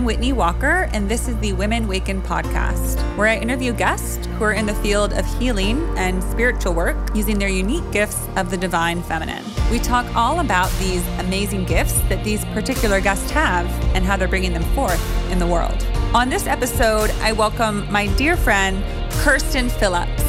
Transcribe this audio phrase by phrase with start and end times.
[0.00, 4.44] I'm Whitney Walker, and this is the Women Waken podcast, where I interview guests who
[4.44, 8.56] are in the field of healing and spiritual work using their unique gifts of the
[8.56, 9.44] divine feminine.
[9.70, 14.26] We talk all about these amazing gifts that these particular guests have and how they're
[14.26, 15.86] bringing them forth in the world.
[16.14, 18.82] On this episode, I welcome my dear friend,
[19.22, 20.22] Kerstin Phillips.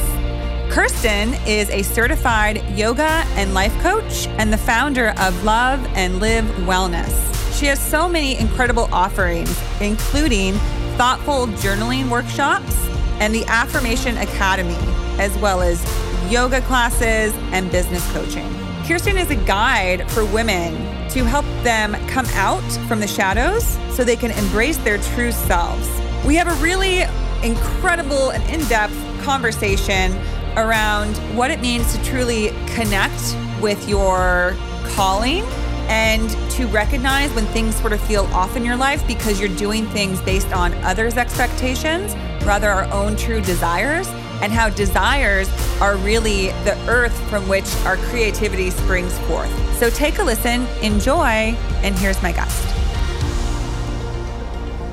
[0.68, 6.44] Kerstin is a certified yoga and life coach and the founder of Love and Live
[6.66, 7.31] Wellness.
[7.62, 10.54] She has so many incredible offerings, including
[10.96, 12.74] thoughtful journaling workshops
[13.20, 14.74] and the Affirmation Academy,
[15.20, 15.80] as well as
[16.28, 18.48] yoga classes and business coaching.
[18.82, 20.74] Kerstin is a guide for women
[21.10, 25.88] to help them come out from the shadows so they can embrace their true selves.
[26.26, 27.02] We have a really
[27.44, 30.18] incredible and in depth conversation
[30.56, 34.56] around what it means to truly connect with your
[34.96, 35.44] calling
[35.92, 39.84] and to recognize when things sort of feel off in your life because you're doing
[39.88, 42.14] things based on others' expectations
[42.46, 44.08] rather our own true desires
[44.40, 45.50] and how desires
[45.82, 49.50] are really the earth from which our creativity springs forth.
[49.76, 51.54] So take a listen, enjoy,
[51.84, 52.64] and here's my guest.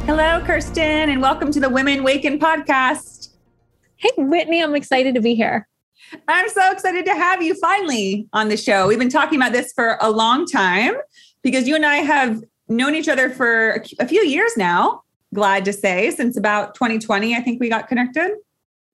[0.05, 3.29] Hello, Kerstin, and welcome to the Women Waken podcast.
[3.95, 5.68] Hey, Whitney, I'm excited to be here.
[6.27, 8.87] I'm so excited to have you finally on the show.
[8.87, 10.95] We've been talking about this for a long time
[11.43, 15.03] because you and I have known each other for a few years now.
[15.33, 18.31] Glad to say, since about 2020, I think we got connected.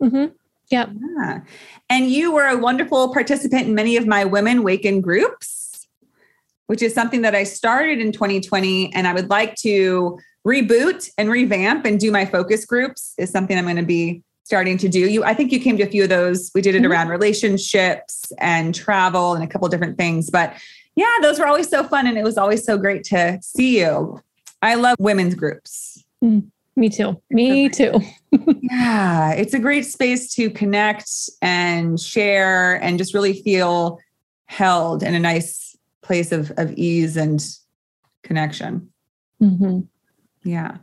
[0.02, 0.34] Mm-hmm.
[0.72, 0.90] Yep.
[1.18, 1.42] Yeah.
[1.90, 5.88] And you were a wonderful participant in many of my Women Waken groups,
[6.68, 8.94] which is something that I started in 2020.
[8.94, 13.58] And I would like to reboot and revamp and do my focus groups, is something
[13.58, 15.00] I'm going to be starting to do.
[15.00, 16.52] You, I think you came to a few of those.
[16.54, 16.92] We did it mm-hmm.
[16.92, 20.30] around relationships and travel and a couple different things.
[20.30, 20.56] But
[20.96, 24.22] yeah, those were always so fun, and it was always so great to see you.
[24.62, 26.04] I love women's groups.
[26.24, 27.22] Mm, me too.
[27.30, 28.00] Me too.
[28.62, 31.10] yeah, it's a great space to connect
[31.42, 34.00] and share, and just really feel
[34.46, 37.44] held in a nice place of of ease and
[38.24, 38.90] connection.
[39.42, 39.82] Mm-hmm.
[40.44, 40.78] Yeah.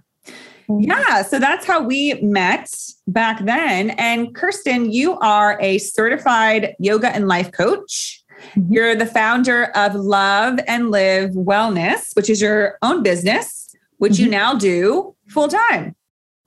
[0.68, 2.68] Yeah, so that's how we met
[3.06, 3.90] back then.
[3.90, 8.22] And Kerstin, you are a certified yoga and life coach.
[8.54, 8.72] Mm-hmm.
[8.72, 14.24] You're the founder of Love and Live Wellness, which is your own business, which mm-hmm.
[14.24, 15.94] you now do full time.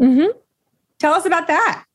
[0.01, 0.37] Mm-hmm.
[0.99, 1.85] Tell us about that.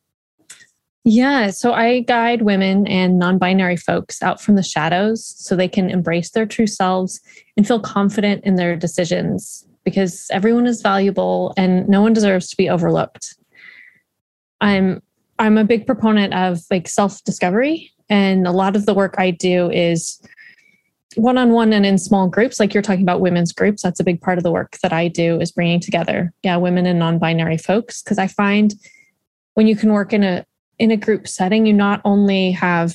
[1.04, 5.68] Yeah, so I guide women and non binary folks out from the shadows so they
[5.68, 7.20] can embrace their true selves
[7.56, 12.56] and feel confident in their decisions because everyone is valuable and no one deserves to
[12.56, 13.34] be overlooked.
[14.60, 15.02] I'm
[15.38, 19.70] I'm a big proponent of like self-discovery and a lot of the work I do
[19.70, 20.20] is
[21.16, 24.38] one-on-one and in small groups like you're talking about women's groups that's a big part
[24.38, 28.18] of the work that I do is bringing together yeah women and non-binary folks because
[28.18, 28.74] I find
[29.54, 30.44] when you can work in a
[30.78, 32.94] in a group setting you not only have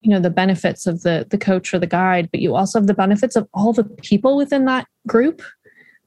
[0.00, 2.88] you know the benefits of the the coach or the guide but you also have
[2.88, 5.42] the benefits of all the people within that group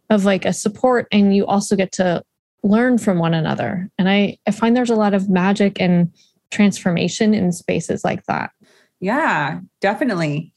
[0.09, 2.23] of like a support and you also get to
[2.63, 3.89] learn from one another.
[3.97, 6.11] And i i find there's a lot of magic and
[6.51, 8.51] transformation in spaces like that.
[8.99, 10.51] Yeah definitely.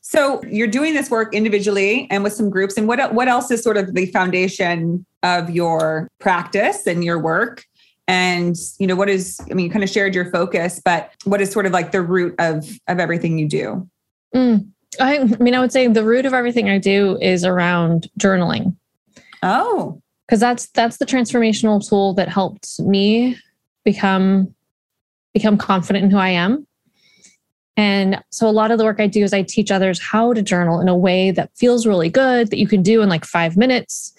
[0.00, 3.62] So you're doing this work individually and with some groups and what what else is
[3.62, 7.64] sort of the foundation of your practice and your work?
[8.06, 11.42] And you know what is i mean you kind of shared your focus but what
[11.42, 13.88] is sort of like the root of of everything you do?
[14.34, 14.68] Mm.
[15.00, 18.76] I, I mean i would say the root of everything i do is around journaling
[19.42, 23.36] Oh, because that's that's the transformational tool that helped me
[23.84, 24.54] become
[25.32, 26.66] become confident in who I am.
[27.76, 30.42] And so a lot of the work I do is I teach others how to
[30.42, 33.56] journal in a way that feels really good that you can do in like 5
[33.56, 34.14] minutes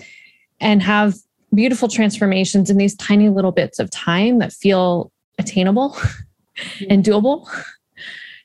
[0.62, 1.16] and have
[1.54, 5.98] beautiful transformations in these tiny little bits of time that feel attainable
[6.90, 7.48] and doable.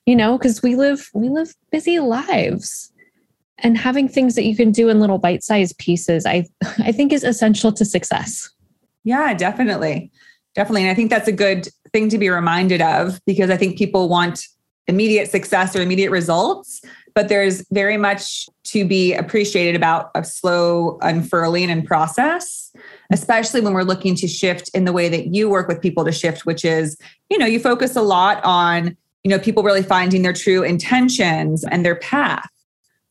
[0.05, 2.93] You know, because we live we live busy lives
[3.59, 6.47] and having things that you can do in little bite-sized pieces i
[6.79, 8.51] i think is essential to success.
[9.05, 10.11] Yeah definitely.
[10.55, 10.83] Definitely.
[10.83, 14.09] And i think that's a good thing to be reminded of because i think people
[14.09, 14.47] want
[14.87, 16.83] immediate success or immediate results
[17.15, 22.73] but there's very much to be appreciated about a slow unfurling and process
[23.11, 26.13] especially when we're looking to shift in the way that you work with people to
[26.13, 26.99] shift which is
[27.31, 31.65] you know you focus a lot on you know people really finding their true intentions
[31.65, 32.49] and their path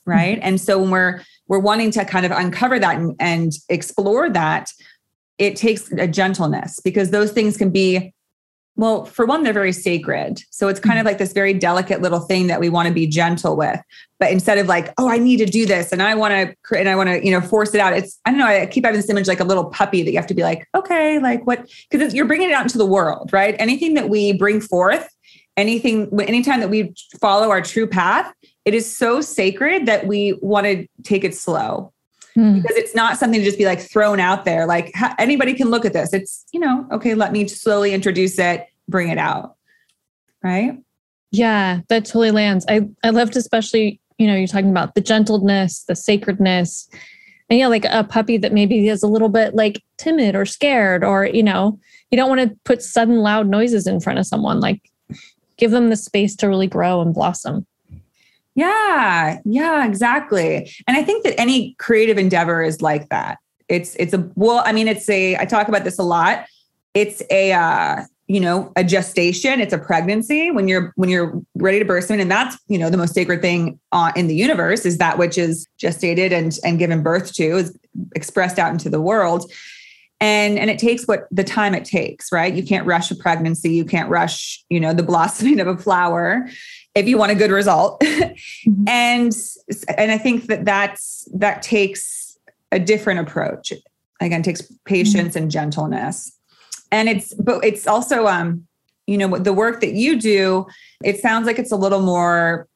[0.05, 0.47] right mm-hmm.
[0.47, 4.69] and so when we're we're wanting to kind of uncover that and, and explore that
[5.37, 8.13] it takes a gentleness because those things can be
[8.75, 10.41] Well, for one, they're very sacred.
[10.49, 11.09] So it's kind of mm-hmm.
[11.09, 13.79] like this very delicate little thing that we want to be gentle with.
[14.19, 16.89] But instead of like, oh, I need to do this and I want to, and
[16.89, 17.93] I want to, you know, force it out.
[17.93, 20.17] It's, I don't know, I keep having this image like a little puppy that you
[20.17, 23.31] have to be like, okay, like what, because you're bringing it out into the world,
[23.31, 23.55] right?
[23.59, 25.07] Anything that we bring forth,
[25.55, 28.33] anything, anytime that we follow our true path,
[28.65, 31.91] it is so sacred that we want to take it slow
[32.33, 32.61] hmm.
[32.61, 34.65] because it's not something to just be like thrown out there.
[34.65, 36.13] Like anybody can look at this.
[36.13, 39.55] It's, you know, okay, let me slowly introduce it, bring it out.
[40.41, 40.77] Right.
[41.31, 42.65] Yeah, that totally lands.
[42.69, 46.87] I, I loved especially, you know, you're talking about the gentleness, the sacredness.
[47.49, 51.03] And yeah, like a puppy that maybe is a little bit like timid or scared,
[51.03, 51.79] or, you know,
[52.11, 54.59] you don't want to put sudden loud noises in front of someone.
[54.59, 54.89] Like
[55.57, 57.65] give them the space to really grow and blossom.
[58.55, 60.71] Yeah, yeah, exactly.
[60.87, 63.39] And I think that any creative endeavor is like that.
[63.67, 66.45] It's it's a well, I mean, it's a I talk about this a lot.
[66.93, 71.79] It's a uh, you know, a gestation, it's a pregnancy when you're when you're ready
[71.79, 74.85] to burst in and that's, you know, the most sacred thing uh, in the universe
[74.85, 77.77] is that which is gestated and and given birth to is
[78.15, 79.51] expressed out into the world
[80.19, 83.71] and and it takes what the time it takes right you can't rush a pregnancy
[83.71, 86.47] you can't rush you know the blossoming of a flower
[86.95, 88.87] if you want a good result mm-hmm.
[88.87, 89.35] and
[89.97, 92.37] and i think that that's that takes
[92.71, 93.73] a different approach
[94.21, 95.43] again takes patience mm-hmm.
[95.43, 96.37] and gentleness
[96.91, 98.65] and it's but it's also um
[99.07, 100.65] you know the work that you do
[101.03, 102.67] it sounds like it's a little more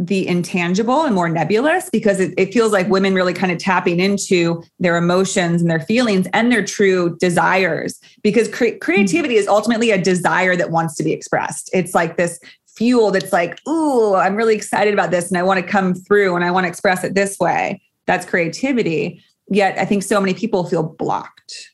[0.00, 4.00] the intangible and more nebulous because it, it, feels like women really kind of tapping
[4.00, 9.90] into their emotions and their feelings and their true desires because cre- creativity is ultimately
[9.90, 12.40] a desire that wants to be expressed it's like this
[12.80, 16.34] fuel that's like, ooh, I'm really excited about this and I want to come through
[16.34, 17.82] and I want to express it this way.
[18.06, 19.22] That's creativity.
[19.50, 21.70] Yet I think so many people feel blocked.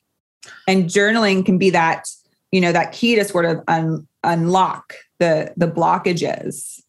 [0.67, 2.09] And journaling can be that,
[2.51, 6.83] you know, that key to sort of un- unlock the the blockages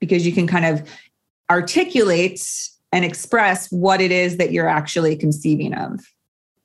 [0.00, 0.88] because you can kind of
[1.50, 2.42] articulate
[2.90, 6.00] and express what it is that you're actually conceiving of.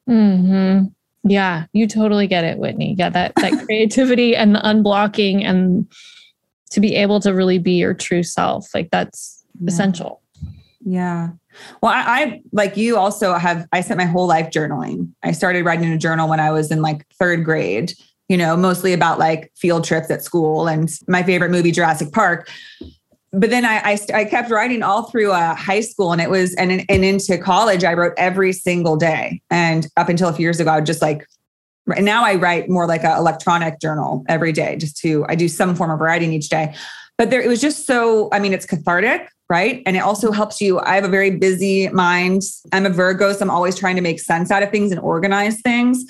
[0.09, 0.93] Mhm.
[1.25, 2.95] Yeah, you totally get it, Whitney.
[2.97, 5.85] Yeah, that that creativity and the unblocking and
[6.71, 8.67] to be able to really be your true self.
[8.73, 9.67] Like that's yeah.
[9.67, 10.21] essential.
[10.85, 11.29] Yeah.
[11.81, 15.11] Well, I, I, like you also have, I spent my whole life journaling.
[15.23, 17.93] I started writing a journal when I was in like third grade,
[18.27, 22.49] you know, mostly about like field trips at school and my favorite movie, Jurassic Park.
[23.31, 26.53] But then I, I, I kept writing all through uh, high school and it was,
[26.55, 29.41] and, and into college, I wrote every single day.
[29.49, 31.25] And up until a few years ago, I would just like
[31.95, 35.47] and now I write more like an electronic journal every day, just to, I do
[35.47, 36.73] some form of writing each day.
[37.17, 39.83] But there, it was just so, I mean, it's cathartic, right?
[39.85, 40.79] And it also helps you.
[40.79, 42.41] I have a very busy mind.
[42.71, 45.61] I'm a Virgo, so I'm always trying to make sense out of things and organize
[45.61, 46.05] things.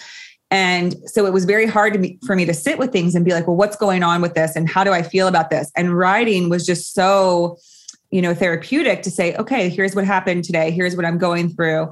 [0.51, 3.31] And so it was very hard me, for me to sit with things and be
[3.31, 4.55] like, well, what's going on with this?
[4.55, 5.71] And how do I feel about this?
[5.75, 7.57] And writing was just so,
[8.11, 10.69] you know, therapeutic to say, okay, here's what happened today.
[10.69, 11.91] Here's what I'm going through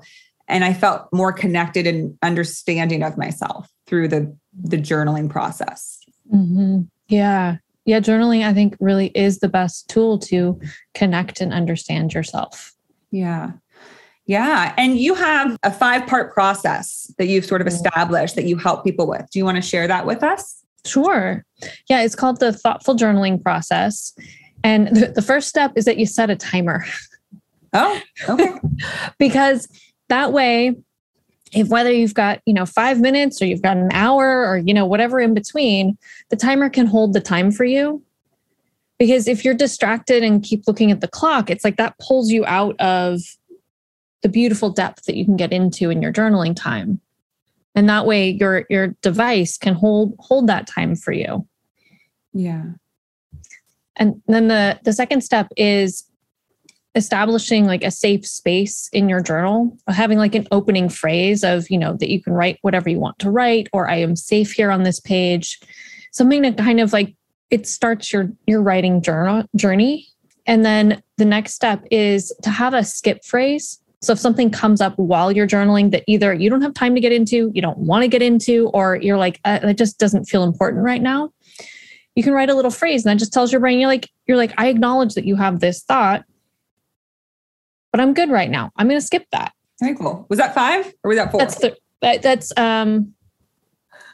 [0.52, 6.00] and I felt more connected and understanding of myself through the the journaling process.
[6.34, 6.82] Mm-hmm.
[7.08, 8.00] Yeah, yeah.
[8.00, 10.60] Journaling, I think, really is the best tool to
[10.94, 12.74] connect and understand yourself.
[13.12, 13.52] Yeah.
[14.28, 14.74] Yeah.
[14.78, 18.84] And you have a five part process that you've sort of established that you help
[18.84, 19.30] people with.
[19.32, 20.64] Do you want to share that with us?
[20.86, 21.44] Sure.
[21.90, 22.02] Yeah.
[22.02, 24.14] It's called the thoughtful journaling process.
[24.64, 26.86] And the, the first step is that you set a timer.
[27.74, 28.54] Oh, okay.
[29.18, 29.68] because
[30.12, 30.76] that way,
[31.54, 34.74] if whether you've got, you know, five minutes or you've got an hour or, you
[34.74, 35.98] know, whatever in between,
[36.30, 38.04] the timer can hold the time for you.
[39.00, 42.46] Because if you're distracted and keep looking at the clock, it's like that pulls you
[42.46, 43.22] out of
[44.22, 47.02] the beautiful depth that you can get into in your journaling time.
[47.74, 51.48] And that way your your device can hold hold that time for you.
[52.34, 52.64] Yeah.
[53.96, 56.04] And then the the second step is
[56.96, 61.78] establishing like a safe space in your journal having like an opening phrase of you
[61.78, 64.72] know that you can write whatever you want to write or i am safe here
[64.72, 65.60] on this page.
[66.12, 67.16] Something to kind of like
[67.50, 70.08] it starts your your writing journal journey.
[70.46, 73.80] And then the next step is to have a skip phrase.
[74.02, 77.02] So if something comes up while you're journaling that either you don't have time to
[77.02, 80.26] get into you don't want to get into or you're like uh, it just doesn't
[80.26, 81.32] feel important right now
[82.16, 84.38] you can write a little phrase and that just tells your brain you're like you're
[84.38, 86.26] like i acknowledge that you have this thought
[87.92, 88.72] but I'm good right now.
[88.76, 89.54] I'm going to skip that.
[89.80, 90.26] Very cool.
[90.30, 91.40] Was that five or was that four?
[91.40, 93.14] That's th- that, that's um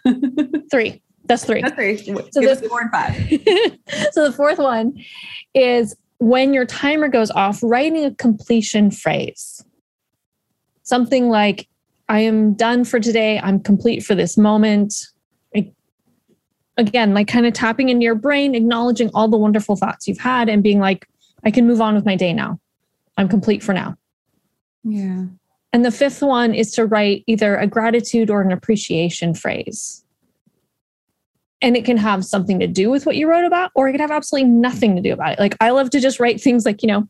[0.72, 1.02] three.
[1.26, 1.62] That's three.
[1.62, 1.98] That's three.
[1.98, 3.16] So Give the, four and five.
[4.14, 4.98] so the fourth one
[5.54, 9.64] is when your timer goes off, writing a completion phrase.
[10.84, 11.68] Something like,
[12.08, 13.40] I am done for today.
[13.40, 14.94] I'm complete for this moment.
[16.78, 20.48] again, like kind of tapping into your brain, acknowledging all the wonderful thoughts you've had
[20.48, 21.08] and being like,
[21.44, 22.60] I can move on with my day now.
[23.18, 23.98] I'm complete for now.
[24.84, 25.26] Yeah.
[25.74, 30.04] And the fifth one is to write either a gratitude or an appreciation phrase.
[31.62, 34.02] And it can have something to do with what you wrote about, or it can
[34.02, 35.40] have absolutely nothing to do about it.
[35.40, 37.08] Like I love to just write things like, you know,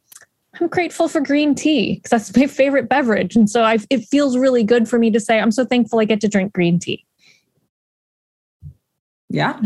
[0.60, 3.36] I'm grateful for green tea because that's my favorite beverage.
[3.36, 6.06] And so I, it feels really good for me to say, I'm so thankful I
[6.06, 7.06] get to drink green tea.
[9.30, 9.60] Yeah.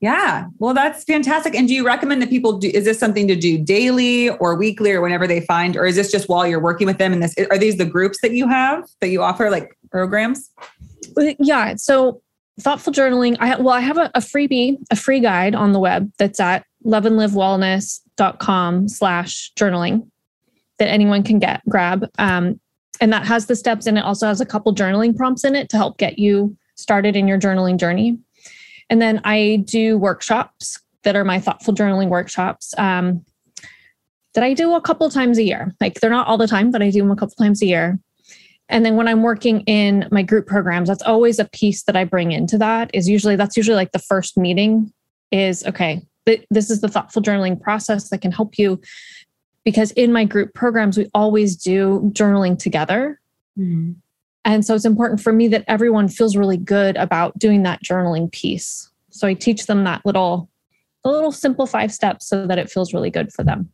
[0.00, 0.46] Yeah.
[0.58, 1.54] Well, that's fantastic.
[1.54, 4.92] And do you recommend that people do, is this something to do daily or weekly
[4.92, 7.14] or whenever they find, or is this just while you're working with them?
[7.14, 10.50] And this, are these the groups that you have that you offer like programs?
[11.38, 11.76] Yeah.
[11.76, 12.20] So
[12.60, 13.36] thoughtful journaling.
[13.40, 16.66] I well, I have a, a freebie, a free guide on the web that's at
[16.84, 20.06] loveandlivewellness.com slash journaling
[20.78, 22.08] that anyone can get grab.
[22.18, 22.60] Um,
[23.00, 25.68] and that has the steps and it also has a couple journaling prompts in it
[25.70, 28.18] to help get you started in your journaling journey.
[28.88, 33.24] And then I do workshops that are my thoughtful journaling workshops um,
[34.34, 35.74] that I do a couple times a year.
[35.80, 37.98] Like they're not all the time, but I do them a couple times a year.
[38.68, 42.04] And then when I'm working in my group programs, that's always a piece that I
[42.04, 44.92] bring into that is usually that's usually like the first meeting
[45.30, 46.02] is okay,
[46.50, 48.80] this is the thoughtful journaling process that can help you
[49.64, 53.20] because in my group programs we always do journaling together.
[53.58, 53.92] Mm-hmm.
[54.46, 58.30] And so it's important for me that everyone feels really good about doing that journaling
[58.30, 58.88] piece.
[59.10, 60.48] So I teach them that little,
[61.02, 63.70] the little simple five steps so that it feels really good for them.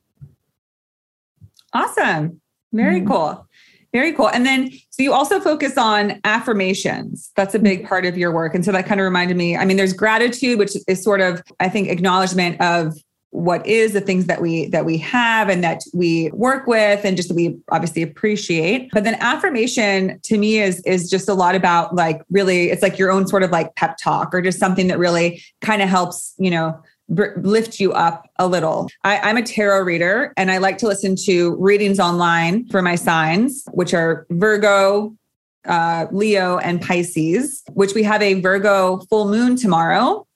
[1.75, 2.41] Awesome.
[2.73, 3.09] Very mm-hmm.
[3.09, 3.47] cool.
[3.93, 4.31] Very cool.
[4.31, 7.31] And then, so you also focus on affirmations.
[7.37, 7.89] That's a big mm-hmm.
[7.89, 8.55] part of your work.
[8.55, 11.43] And so that kind of reminded me I mean, there's gratitude, which is sort of,
[11.61, 12.95] I think, acknowledgement of
[13.33, 17.17] what is the things that we that we have and that we work with and
[17.17, 21.55] just that we obviously appreciate but then affirmation to me is is just a lot
[21.55, 24.87] about like really it's like your own sort of like pep talk or just something
[24.87, 28.89] that really kind of helps you know lift you up a little.
[29.05, 32.95] I, am a tarot reader and I like to listen to readings online for my
[32.95, 35.15] signs, which are Virgo,
[35.67, 40.27] uh, Leo, and Pisces, which we have a Virgo full moon tomorrow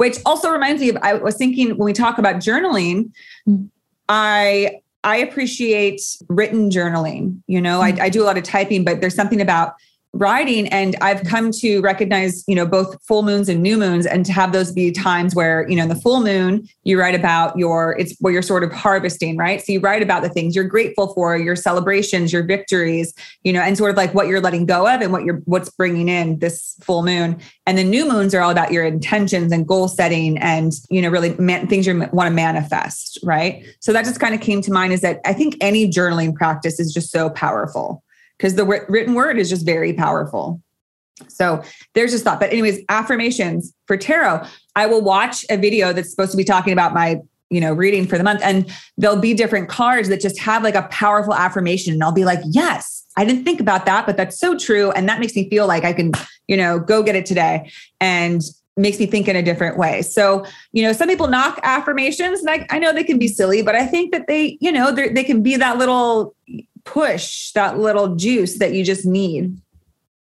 [0.00, 3.12] which also reminds me of I was thinking when we talk about journaling,
[3.46, 3.68] mm.
[4.08, 7.42] I I appreciate written journaling.
[7.46, 8.00] You know, mm.
[8.00, 9.74] I, I do a lot of typing, but there's something about
[10.12, 14.26] writing and i've come to recognize you know both full moons and new moons and
[14.26, 17.56] to have those be times where you know in the full moon you write about
[17.56, 19.60] your it's where you're sort of harvesting right?
[19.60, 23.14] So you write about the things you're grateful for your celebrations your victories
[23.44, 25.70] you know and sort of like what you're letting go of and what you're what's
[25.70, 27.40] bringing in this full moon.
[27.66, 31.08] And the new moons are all about your intentions and goal setting and you know
[31.08, 33.64] really man, things you want to manifest right?
[33.78, 36.80] So that just kind of came to mind is that i think any journaling practice
[36.80, 38.02] is just so powerful
[38.40, 40.62] because the written word is just very powerful.
[41.28, 41.62] So
[41.94, 42.40] there's just thought.
[42.40, 44.46] But, anyways, affirmations for tarot.
[44.74, 47.20] I will watch a video that's supposed to be talking about my
[47.50, 50.76] you know reading for the month and there'll be different cards that just have like
[50.76, 54.38] a powerful affirmation and I'll be like yes I didn't think about that but that's
[54.38, 56.12] so true and that makes me feel like I can
[56.46, 57.68] you know go get it today
[58.00, 58.40] and
[58.76, 60.02] makes me think in a different way.
[60.02, 63.62] So, you know, some people knock affirmations and I, I know they can be silly,
[63.62, 66.34] but I think that they, you know, they can be that little
[66.84, 69.60] push that little juice that you just need.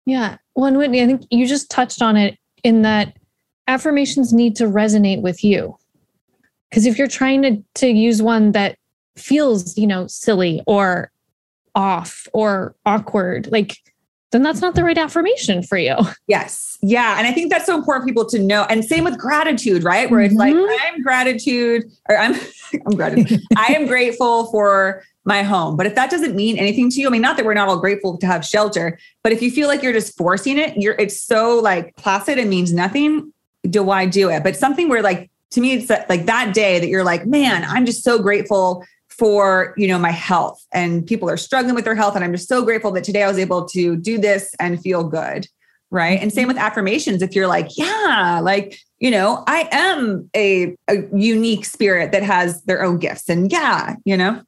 [0.06, 0.38] Yeah.
[0.56, 3.18] Well, and Whitney, I think you just touched on it in that
[3.68, 5.78] affirmations need to resonate with you.
[6.70, 8.78] Because if you're trying to, to use one that
[9.16, 11.12] feels, you know, silly or
[11.76, 13.78] off or awkward, like
[14.32, 15.96] then that's not the right affirmation for you.
[16.28, 16.78] Yes.
[16.82, 17.18] Yeah.
[17.18, 18.64] And I think that's so important for people to know.
[18.70, 20.12] And same with gratitude, right?
[20.12, 20.60] Where it's mm-hmm.
[20.60, 22.36] like, I'm gratitude or I'm,
[22.86, 23.40] I'm gratitude.
[23.58, 25.78] I am grateful for my home.
[25.78, 27.80] But if that doesn't mean anything to you, I mean, not that we're not all
[27.80, 31.22] grateful to have shelter, but if you feel like you're just forcing it, you're it's
[31.22, 33.32] so like placid and means nothing.
[33.70, 34.44] Do I do it?
[34.44, 37.86] But something where like to me, it's like that day that you're like, man, I'm
[37.86, 38.84] just so grateful
[39.18, 42.48] for you know my health and people are struggling with their health and i'm just
[42.48, 45.48] so grateful that today i was able to do this and feel good
[45.90, 50.76] right and same with affirmations if you're like yeah like you know i am a,
[50.90, 54.42] a unique spirit that has their own gifts and yeah you know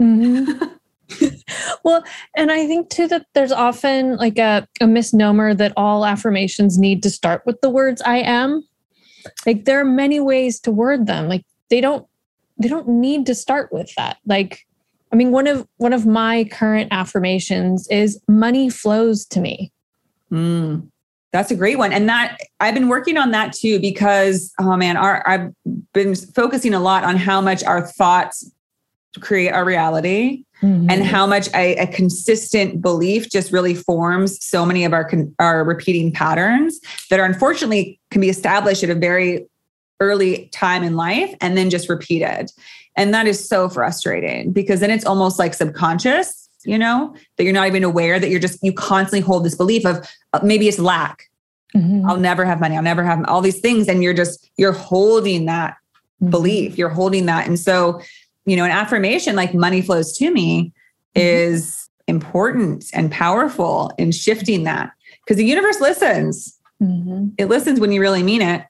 [0.00, 0.66] Mm-hmm.
[1.84, 2.04] well,
[2.36, 7.02] and I think too that there's often like a, a misnomer that all affirmations need
[7.02, 8.66] to start with the words I am.
[9.44, 11.28] Like there are many ways to word them.
[11.28, 12.06] Like they don't
[12.58, 14.18] they don't need to start with that.
[14.26, 14.66] Like
[15.12, 19.72] I mean one of one of my current affirmations is money flows to me.
[20.32, 20.88] Mm,
[21.32, 21.92] that's a great one.
[21.92, 25.52] And that I've been working on that too because oh man, our I've
[25.92, 28.50] been focusing a lot on how much our thoughts
[29.20, 30.90] create our reality mm-hmm.
[30.90, 35.64] and how much a, a, consistent belief just really forms so many of our our
[35.64, 39.46] repeating patterns that are unfortunately can be established at a very
[40.00, 42.50] early time in life and then just repeated
[42.96, 47.52] and that is so frustrating because then it's almost like subconscious you know that you're
[47.52, 50.78] not even aware that you're just you constantly hold this belief of uh, maybe it's
[50.78, 51.30] lack
[51.74, 52.08] mm-hmm.
[52.08, 55.46] i'll never have money i'll never have all these things and you're just you're holding
[55.46, 55.76] that
[56.20, 56.30] mm-hmm.
[56.30, 58.00] belief you're holding that and so
[58.46, 60.72] you know, an affirmation like money flows to me
[61.14, 61.20] mm-hmm.
[61.20, 66.58] is important and powerful in shifting that because the universe listens.
[66.80, 67.30] Mm-hmm.
[67.36, 68.64] It listens when you really mean it.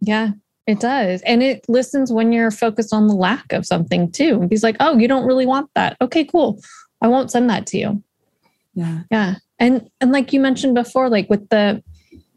[0.00, 0.30] Yeah,
[0.66, 1.22] it does.
[1.22, 4.46] And it listens when you're focused on the lack of something too.
[4.50, 5.96] He's like, oh, you don't really want that.
[6.00, 6.60] Okay, cool.
[7.00, 8.02] I won't send that to you.
[8.74, 9.00] Yeah.
[9.10, 9.34] Yeah.
[9.58, 11.82] And and like you mentioned before, like with the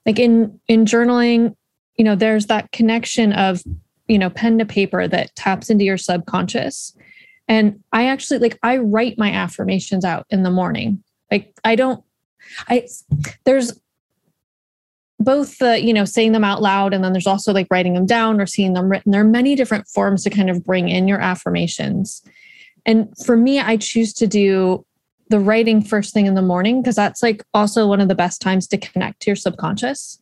[0.05, 1.55] like in in journaling,
[1.95, 3.61] you know, there's that connection of
[4.07, 6.95] you know, pen to paper that taps into your subconscious.
[7.47, 11.03] And I actually like I write my affirmations out in the morning.
[11.31, 12.03] Like I don't
[12.67, 12.87] I
[13.45, 13.79] there's
[15.23, 18.05] both the you know saying them out loud and then there's also like writing them
[18.05, 19.11] down or seeing them written.
[19.11, 22.21] There are many different forms to kind of bring in your affirmations.
[22.85, 24.85] And for me i choose to do
[25.29, 28.41] the writing first thing in the morning because that's like also one of the best
[28.41, 30.19] times to connect to your subconscious.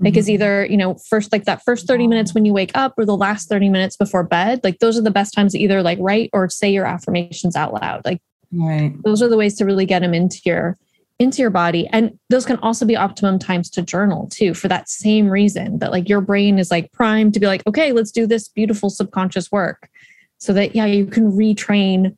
[0.00, 0.18] Like mm-hmm.
[0.20, 3.04] is either you know first like that first 30 minutes when you wake up or
[3.04, 4.60] the last 30 minutes before bed.
[4.64, 7.74] Like those are the best times to either like write or say your affirmations out
[7.74, 8.02] loud.
[8.04, 8.20] Like
[8.52, 8.94] right.
[9.04, 10.76] those are the ways to really get them into your
[11.18, 14.88] into your body and those can also be optimum times to journal too for that
[14.88, 18.26] same reason that like your brain is like primed to be like okay let's do
[18.26, 19.90] this beautiful subconscious work
[20.38, 22.16] so that yeah you can retrain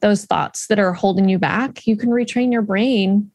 [0.00, 3.30] those thoughts that are holding you back you can retrain your brain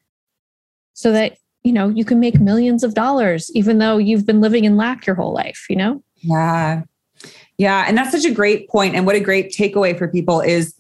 [0.94, 1.38] so that
[1.68, 5.06] you know, you can make millions of dollars even though you've been living in lack
[5.06, 6.02] your whole life, you know?
[6.16, 6.84] Yeah.
[7.58, 7.84] Yeah.
[7.86, 8.96] And that's such a great point.
[8.96, 10.74] And what a great takeaway for people is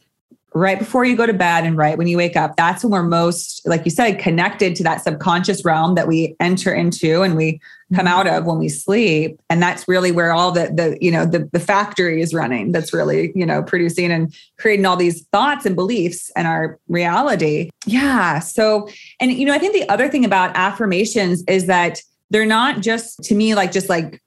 [0.57, 3.03] right before you go to bed and right when you wake up that's when we're
[3.03, 7.59] most like you said connected to that subconscious realm that we enter into and we
[7.95, 8.07] come mm-hmm.
[8.07, 9.39] out of when we sleep.
[9.49, 12.93] And that's really where all the the you know the the factory is running that's
[12.93, 17.69] really you know producing and creating all these thoughts and beliefs and our reality.
[17.85, 18.39] Yeah.
[18.39, 22.81] So and you know i think the other thing about affirmations is that they're not
[22.81, 24.21] just to me like just like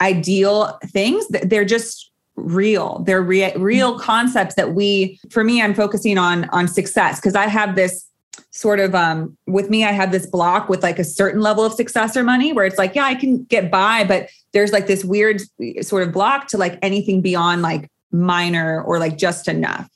[0.00, 1.26] ideal things.
[1.28, 2.09] They're just
[2.40, 3.02] real.
[3.06, 4.02] They're re- real mm-hmm.
[4.02, 7.20] concepts that we for me i'm focusing on on success.
[7.20, 8.06] Because i have this
[8.52, 11.72] sort of um with me i have this block with like a certain level of
[11.72, 15.04] success or money where it's like yeah i can get by but there's like this
[15.04, 15.40] weird
[15.82, 19.88] sort of block to like anything beyond like minor or like just enough.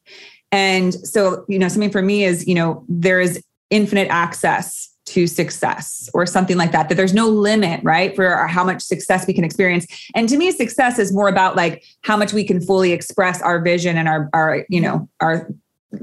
[0.52, 5.29] And so you know something for me is you know there is infinite access to
[5.29, 9.33] success or something like that that there's no limit right for how much success we
[9.33, 9.87] can experience.
[10.16, 13.61] And to me success is more about like how much we can fully express our
[13.61, 15.48] vision and our our you know our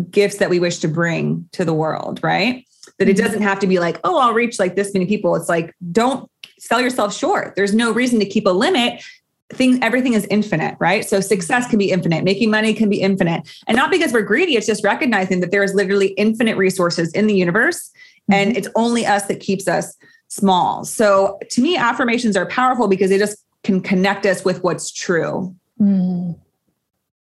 [0.09, 2.65] gifts that we wish to bring to the world right?
[2.99, 3.25] That it mm-hmm.
[3.25, 5.35] doesn't have to be like oh i'll reach like this many people.
[5.35, 7.57] It's like don't sell yourself short.
[7.57, 9.03] There's no reason to keep a limit.
[9.51, 11.03] Things everything is infinite right?
[11.03, 12.23] So success can be infinite.
[12.23, 13.41] Making money can be infinite.
[13.67, 17.27] And not because we're greedy it's just recognizing that there is literally infinite resources in
[17.27, 17.91] the universe
[18.29, 18.57] and mm-hmm.
[18.57, 19.95] it's only us that keeps us
[20.27, 20.85] small.
[20.85, 25.55] So to me, affirmations are powerful because they just can connect us with what's true.
[25.79, 26.39] Mm.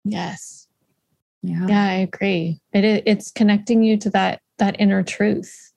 [0.04, 0.66] Yes.
[1.42, 1.66] Yeah.
[1.68, 2.60] Yeah, I agree.
[2.72, 5.72] It it's connecting you to that that inner truth.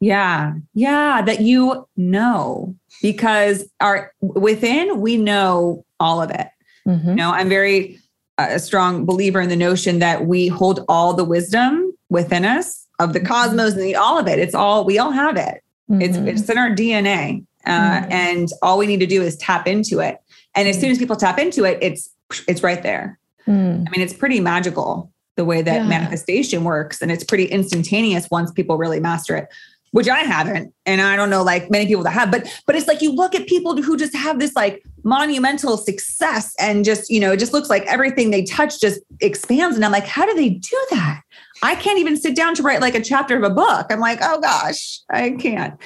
[0.00, 0.54] Yeah.
[0.74, 6.48] Yeah, that you know because our within we know all of it.
[6.86, 7.10] Mm-hmm.
[7.10, 7.98] You know, I'm very
[8.38, 12.85] uh, a strong believer in the notion that we hold all the wisdom within us
[12.98, 14.38] of the cosmos and the, all of it.
[14.38, 15.62] It's all we all have it.
[15.90, 16.02] Mm-hmm.
[16.02, 18.12] It's it's in our DNA, uh, mm-hmm.
[18.12, 20.20] and all we need to do is tap into it.
[20.54, 22.10] And as soon as people tap into it, it's
[22.48, 23.18] it's right there.
[23.46, 23.86] Mm.
[23.86, 25.86] I mean, it's pretty magical the way that yeah.
[25.86, 29.48] manifestation works, and it's pretty instantaneous once people really master it.
[29.92, 32.88] Which I haven't, and I don't know like many people that have, but but it's
[32.88, 37.20] like you look at people who just have this like monumental success, and just you
[37.20, 39.76] know, it just looks like everything they touch just expands.
[39.76, 41.22] And I'm like, how do they do that?
[41.62, 43.86] I can't even sit down to write like a chapter of a book.
[43.90, 45.80] I'm like, oh gosh, I can't.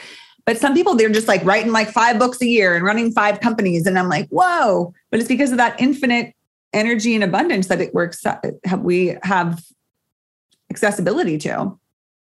[0.46, 3.40] But some people, they're just like writing like five books a year and running five
[3.40, 3.86] companies.
[3.86, 4.92] And I'm like, whoa.
[5.10, 6.34] But it's because of that infinite
[6.72, 8.24] energy and abundance that it works,
[8.78, 9.62] we have
[10.70, 11.78] accessibility to.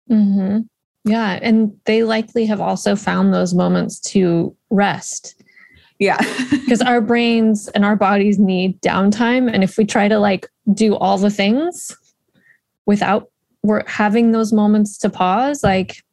[0.09, 0.59] Mm-hmm.
[1.05, 1.39] Yeah.
[1.41, 5.35] And they likely have also found those moments to rest.
[5.99, 6.17] Yeah.
[6.63, 9.51] Because our brains and our bodies need downtime.
[9.51, 11.95] And if we try to like do all the things
[12.85, 13.29] without
[13.63, 16.03] we're having those moments to pause, like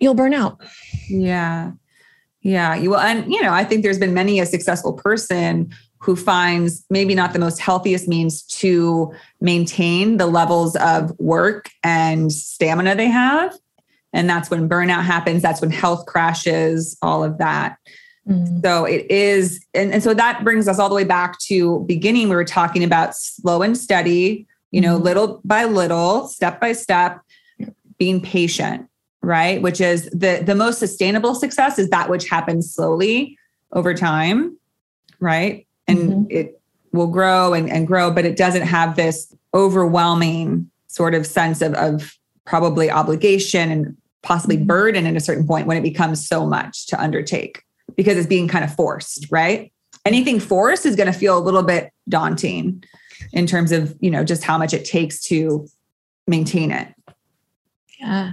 [0.00, 0.60] you'll burn out.
[1.08, 1.72] Yeah.
[2.40, 2.76] Yeah.
[2.76, 3.00] You will.
[3.00, 7.32] And, you know, I think there's been many a successful person who finds maybe not
[7.32, 13.58] the most healthiest means to maintain the levels of work and stamina they have.
[14.12, 15.42] And that's when burnout happens.
[15.42, 17.78] That's when health crashes, all of that.
[18.28, 18.60] Mm-hmm.
[18.60, 22.28] So it is, and, and so that brings us all the way back to beginning.
[22.28, 25.04] We were talking about slow and steady, you know, mm-hmm.
[25.04, 27.20] little by little, step by step,
[27.98, 28.88] being patient,
[29.22, 29.60] right?
[29.60, 33.38] Which is the the most sustainable success is that which happens slowly
[33.72, 34.56] over time,
[35.20, 35.66] right?
[35.86, 36.24] And mm-hmm.
[36.30, 36.60] it
[36.92, 41.74] will grow and, and grow, but it doesn't have this overwhelming sort of sense of,
[41.74, 44.66] of probably obligation and possibly mm-hmm.
[44.66, 47.62] burden at a certain point when it becomes so much to undertake
[47.96, 49.72] because it's being kind of forced, right?
[50.04, 52.82] Anything forced is going to feel a little bit daunting
[53.32, 55.66] in terms of, you know, just how much it takes to
[56.26, 56.88] maintain it.
[57.98, 58.32] Yeah.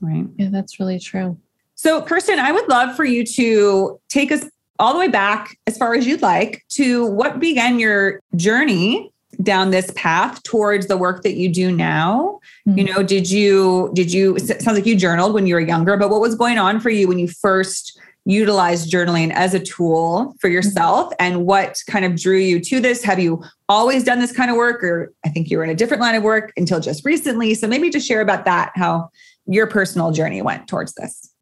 [0.00, 0.26] Right.
[0.36, 1.38] Yeah, that's really true.
[1.74, 4.44] So, Kerstin, I would love for you to take us
[4.78, 9.70] all the way back as far as you'd like to what began your journey down
[9.70, 12.78] this path towards the work that you do now mm-hmm.
[12.78, 16.10] you know did you did you sounds like you journaled when you were younger but
[16.10, 20.48] what was going on for you when you first utilized journaling as a tool for
[20.48, 20.54] mm-hmm.
[20.54, 21.12] yourself?
[21.18, 23.02] And what kind of drew you to this?
[23.02, 24.82] Have you always done this kind of work?
[24.84, 27.54] Or i think you were in a different line of work until just recently.
[27.54, 29.10] So maybe just share about that how
[29.46, 31.32] your personal journey went towards this.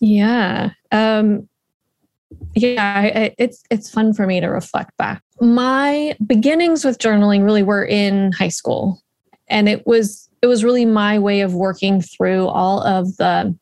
[0.00, 0.70] Yeah.
[0.92, 1.48] Um
[2.54, 5.22] yeah I, it's it's fun for me to reflect back.
[5.40, 9.00] My beginnings with journaling really were in high school.
[9.48, 13.56] And it was it was really my way of working through all of the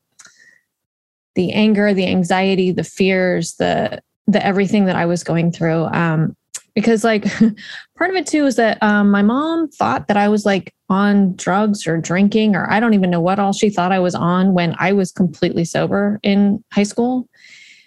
[1.35, 6.37] the anger the anxiety the fears the the everything that i was going through um
[6.75, 7.25] because like
[7.99, 11.35] part of it too is that um, my mom thought that i was like on
[11.37, 14.55] drugs or drinking or i don't even know what all she thought i was on
[14.55, 17.29] when i was completely sober in high school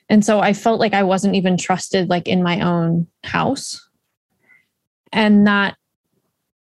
[0.09, 3.87] and so I felt like I wasn't even trusted like in my own house.
[5.11, 5.77] And that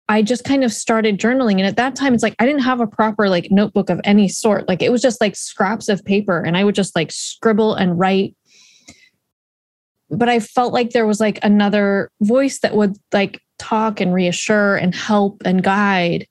[0.08, 1.54] I just kind of started journaling.
[1.54, 4.28] And at that time, it's like I didn't have a proper like notebook of any
[4.28, 4.68] sort.
[4.68, 7.98] Like it was just like scraps of paper and I would just like scribble and
[7.98, 8.36] write.
[10.10, 14.76] But I felt like there was like another voice that would like talk and reassure
[14.76, 16.28] and help and guide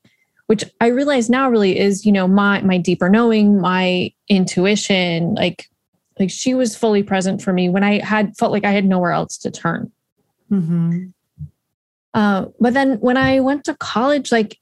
[0.47, 5.71] which i realize now really is you know my my deeper knowing my intuition like
[6.19, 9.13] like she was fully present for me when I had felt like I had nowhere
[9.13, 9.91] else to turn.
[10.51, 11.07] Mm-hmm.
[12.15, 14.59] Uh, but then when I went to college, like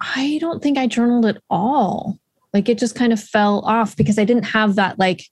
[0.00, 2.18] I don't think I journaled at all.
[2.52, 5.24] Like it just kind of fell off because I didn't have that like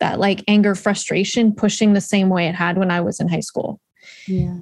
[0.00, 3.40] that like anger frustration pushing the same way it had when I was in high
[3.40, 3.80] school.
[4.26, 4.58] Yeah.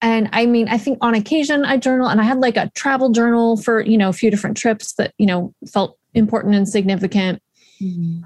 [0.00, 3.10] And I mean, I think on occasion I journal and I had like a travel
[3.10, 7.42] journal for, you know, a few different trips that, you know, felt important and significant.
[7.80, 8.24] Mm-hmm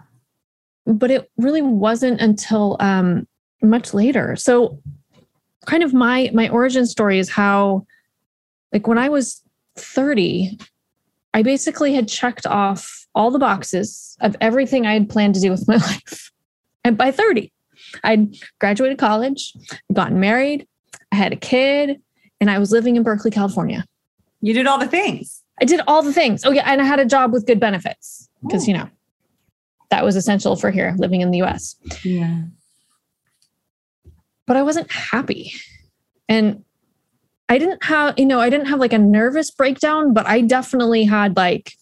[0.86, 3.26] but it really wasn't until um,
[3.62, 4.36] much later.
[4.36, 4.80] So,
[5.66, 7.86] kind of my my origin story is how,
[8.72, 9.42] like, when I was
[9.76, 10.58] thirty,
[11.34, 15.50] I basically had checked off all the boxes of everything I had planned to do
[15.50, 16.30] with my life.
[16.84, 17.52] And by thirty,
[18.04, 19.54] I'd graduated college,
[19.92, 20.66] gotten married,
[21.12, 22.00] I had a kid,
[22.40, 23.84] and I was living in Berkeley, California.
[24.40, 25.42] You did all the things.
[25.60, 26.44] I did all the things.
[26.44, 28.66] Oh yeah, and I had a job with good benefits because oh.
[28.66, 28.88] you know
[29.90, 31.76] that was essential for here living in the US.
[32.02, 32.42] Yeah.
[34.52, 35.54] But I wasn't happy.
[36.28, 36.62] And
[37.48, 41.04] I didn't have, you know, I didn't have like a nervous breakdown, but I definitely
[41.04, 41.72] had like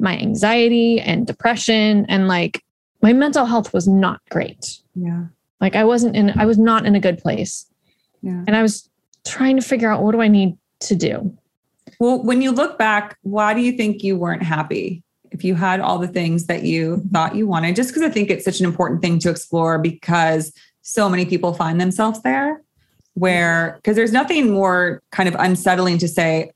[0.00, 2.64] my anxiety and depression and like
[3.02, 4.80] my mental health was not great.
[4.96, 5.26] Yeah.
[5.60, 7.66] Like I wasn't in I was not in a good place.
[8.20, 8.42] Yeah.
[8.48, 8.90] And I was
[9.24, 11.38] trying to figure out what do I need to do?
[12.00, 15.04] Well, when you look back, why do you think you weren't happy?
[15.30, 18.30] if you had all the things that you thought you wanted, just because I think
[18.30, 20.52] it's such an important thing to explore because
[20.88, 22.62] so many people find themselves there
[23.12, 26.50] where, because there's nothing more kind of unsettling to say,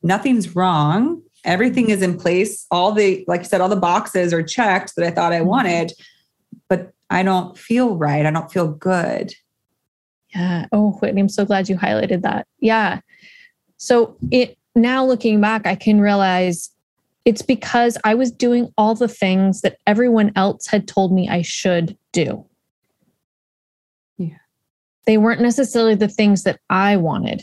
[0.00, 1.20] nothing's wrong.
[1.44, 2.66] Everything is in place.
[2.70, 5.48] All the, like you said, all the boxes are checked that I thought I mm-hmm.
[5.48, 5.92] wanted,
[6.68, 8.24] but I don't feel right.
[8.24, 9.34] I don't feel good.
[10.32, 10.66] Yeah.
[10.70, 12.46] Oh, Whitney, I'm so glad you highlighted that.
[12.60, 13.00] Yeah.
[13.76, 16.70] So it now looking back, I can realize
[17.24, 21.42] it's because I was doing all the things that everyone else had told me I
[21.42, 22.44] should do.
[25.08, 27.40] They weren't necessarily the things that I wanted.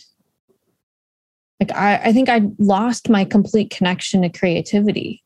[1.59, 5.23] Like, I, I think I lost my complete connection to creativity,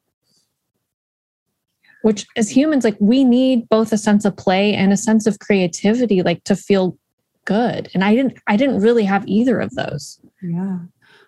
[2.01, 5.39] which as humans, like, we need both a sense of play and a sense of
[5.39, 6.97] creativity, like, to feel
[7.43, 7.89] good.
[7.93, 10.17] And I didn't, I didn't really have either of those.
[10.41, 10.79] Yeah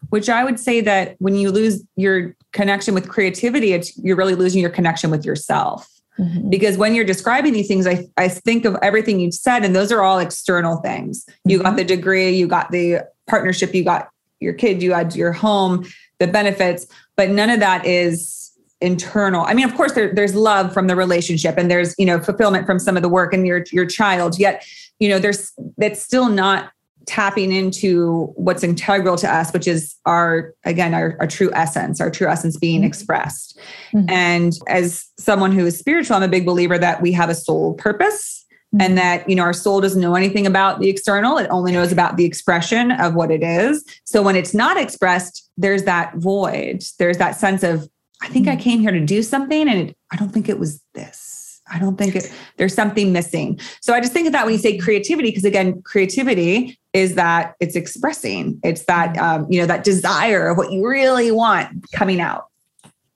[0.10, 4.34] which I would say that when you lose your connection with creativity, it's you're really
[4.34, 6.01] losing your connection with yourself.
[6.20, 6.50] Mm-hmm.
[6.50, 9.92] Because when you're describing these things, I, I think of everything you've said, and those
[9.92, 11.26] are all external things.
[11.46, 11.68] You mm-hmm.
[11.68, 15.86] got the degree, you got the partnership, you got your kid, you had your home,
[16.20, 19.46] the benefits, but none of that is internal.
[19.46, 22.66] I mean, of course, there, there's love from the relationship and there's, you know, fulfillment
[22.66, 24.40] from some of the work and your your child.
[24.40, 24.66] Yet,
[25.00, 26.72] you know, there's that's still not
[27.06, 32.12] tapping into what's integral to us, which is our, again, our, our true essence, our
[32.12, 32.88] true essence being mm-hmm.
[32.88, 33.60] expressed.
[33.94, 34.10] Mm-hmm.
[34.10, 37.74] And as someone who is spiritual, I'm a big believer that we have a soul
[37.74, 38.82] purpose mm-hmm.
[38.82, 41.38] and that, you know, our soul doesn't know anything about the external.
[41.38, 43.84] It only knows about the expression of what it is.
[44.06, 46.84] So when it's not expressed, there's that void.
[47.00, 47.90] There's that sense of,
[48.22, 48.62] I think I mm-hmm.
[48.62, 51.62] came here to do something and it, I don't think it was this.
[51.74, 53.58] I don't think it, there's something missing.
[53.82, 57.56] So I just think of that when you say creativity, because again, creativity is that
[57.60, 62.20] it's expressing, it's that, um, you know, that desire of what you really want coming
[62.20, 62.48] out.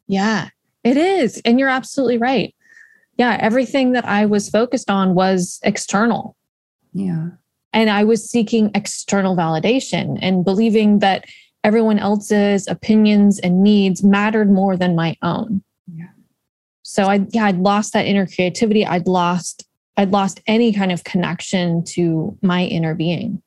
[0.08, 0.50] Yeah,
[0.84, 1.42] it is.
[1.44, 2.56] And you're absolutely right.
[3.18, 6.36] Yeah, everything that I was focused on was external.
[6.94, 7.30] Yeah.
[7.74, 11.26] And I was seeking external validation and believing that
[11.64, 15.64] everyone else's opinions and needs mattered more than my own.
[15.94, 16.06] Yeah.
[16.84, 18.86] So I yeah, I'd lost that inner creativity.
[18.86, 19.66] I'd lost
[19.98, 23.42] I'd lost any kind of connection to my inner being.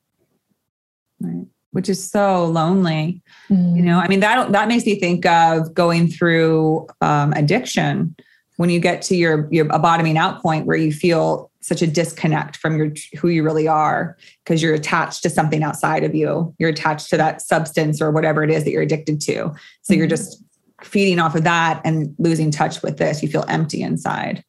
[1.20, 1.46] Right.
[1.72, 3.22] Which is so lonely.
[3.50, 3.76] Mm.
[3.76, 8.16] You know, I mean that that makes me think of going through um, addiction
[8.56, 11.86] when you get to your your a bottoming out point where you feel such a
[11.86, 16.54] disconnect from your who you really are because you're attached to something outside of you.
[16.58, 19.32] You're attached to that substance or whatever it is that you're addicted to.
[19.32, 19.94] So mm-hmm.
[19.94, 20.42] you're just
[20.82, 24.44] feeding off of that and losing touch with this, you feel empty inside.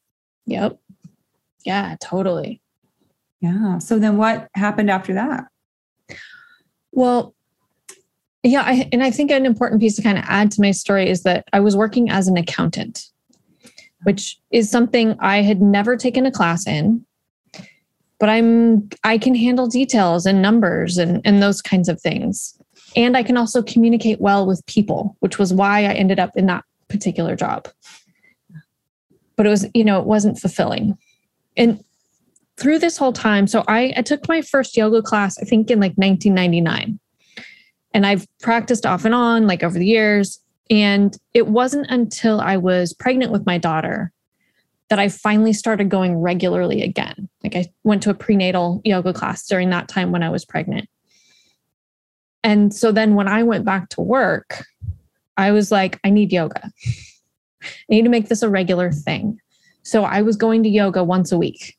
[0.46, 0.80] Yep.
[1.66, 2.62] Yeah, totally.
[3.42, 3.80] Yeah.
[3.80, 5.46] So then what happened after that?
[6.92, 7.34] Well,
[8.44, 11.10] yeah, I, and I think an important piece to kind of add to my story
[11.10, 13.06] is that I was working as an accountant,
[14.04, 17.06] which is something I had never taken a class in,
[18.18, 22.58] but I'm I can handle details and numbers and and those kinds of things.
[22.96, 26.46] And I can also communicate well with people, which was why I ended up in
[26.48, 27.68] that particular job.
[29.36, 30.98] But it was, you know, it wasn't fulfilling.
[31.56, 31.84] And
[32.60, 35.80] through this whole time, so I, I took my first yoga class, I think in
[35.80, 37.00] like 1999.
[37.94, 40.40] And I've practiced off and on, like over the years.
[40.70, 44.12] And it wasn't until I was pregnant with my daughter
[44.90, 47.30] that I finally started going regularly again.
[47.44, 50.90] Like I went to a prenatal yoga class during that time when I was pregnant.
[52.44, 54.64] And so then when I went back to work,
[55.38, 56.72] I was like, I need yoga.
[57.64, 59.40] I need to make this a regular thing.
[59.84, 61.79] So I was going to yoga once a week.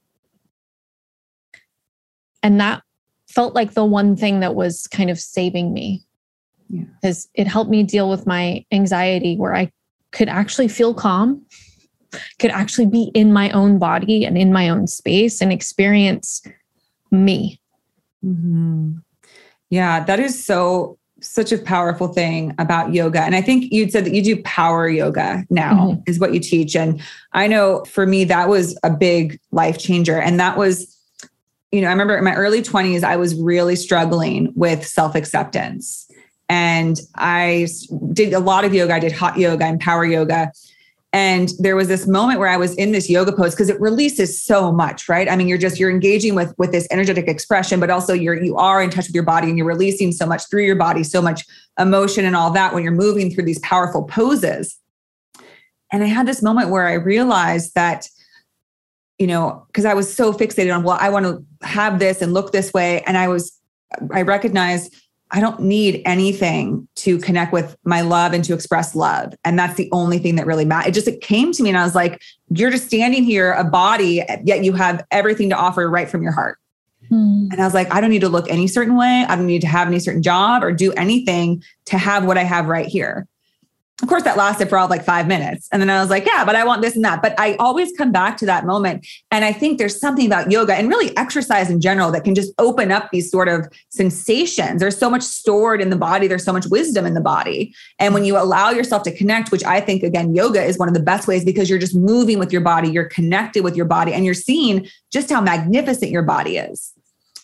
[2.43, 2.83] And that
[3.29, 6.05] felt like the one thing that was kind of saving me
[6.71, 7.43] because yeah.
[7.43, 9.73] it helped me deal with my anxiety where I
[10.13, 11.45] could actually feel calm,
[12.39, 16.43] could actually be in my own body and in my own space and experience
[17.11, 17.61] me.
[18.25, 18.99] Mm-hmm.
[19.71, 23.21] Yeah, that is so such a powerful thing about yoga.
[23.21, 26.01] And I think you'd said that you do power yoga now mm-hmm.
[26.07, 26.75] is what you teach.
[26.75, 27.01] And
[27.33, 30.19] I know for me, that was a big life changer.
[30.19, 30.97] And that was,
[31.73, 36.11] you know, I remember in my early 20s, I was really struggling with self acceptance.
[36.49, 37.69] And I
[38.13, 38.95] did a lot of yoga.
[38.95, 40.53] I did hot yoga and power yoga.
[41.13, 44.41] And there was this moment where I was in this yoga pose because it releases
[44.41, 45.29] so much, right?
[45.29, 48.57] I mean, you're just you're engaging with with this energetic expression, but also you're you
[48.57, 51.21] are in touch with your body and you're releasing so much through your body, so
[51.21, 51.45] much
[51.79, 54.77] emotion and all that when you're moving through these powerful poses.
[55.93, 58.09] And I had this moment where I realized that,
[59.21, 62.33] you know, because I was so fixated on, well, I want to have this and
[62.33, 63.03] look this way.
[63.03, 63.53] And I was,
[64.13, 64.97] I recognized
[65.31, 69.35] I don't need anything to connect with my love and to express love.
[69.45, 70.89] And that's the only thing that really matters.
[70.89, 73.63] It just it came to me and I was like, you're just standing here, a
[73.63, 76.59] body, yet you have everything to offer right from your heart.
[77.11, 77.49] Hmm.
[77.53, 79.27] And I was like, I don't need to look any certain way.
[79.29, 82.43] I don't need to have any certain job or do anything to have what I
[82.43, 83.29] have right here
[84.03, 85.69] of course that lasted for all like five minutes.
[85.73, 87.23] And then i was like yeah but i want this and that.
[87.23, 89.07] But i always come back to that moment.
[89.31, 92.53] And i think there's something about yoga and really exercise in general that can just
[92.59, 94.81] open up these sort of sensations.
[94.81, 96.27] There's so much stored in the body.
[96.27, 97.75] There's so much wisdom in the body.
[97.99, 100.95] And when you allow yourself to connect which i think again yoga is one of
[100.95, 102.89] the best ways because you're just moving with your body.
[102.89, 106.93] You're connected with your body and you're seeing just how magnificent your body is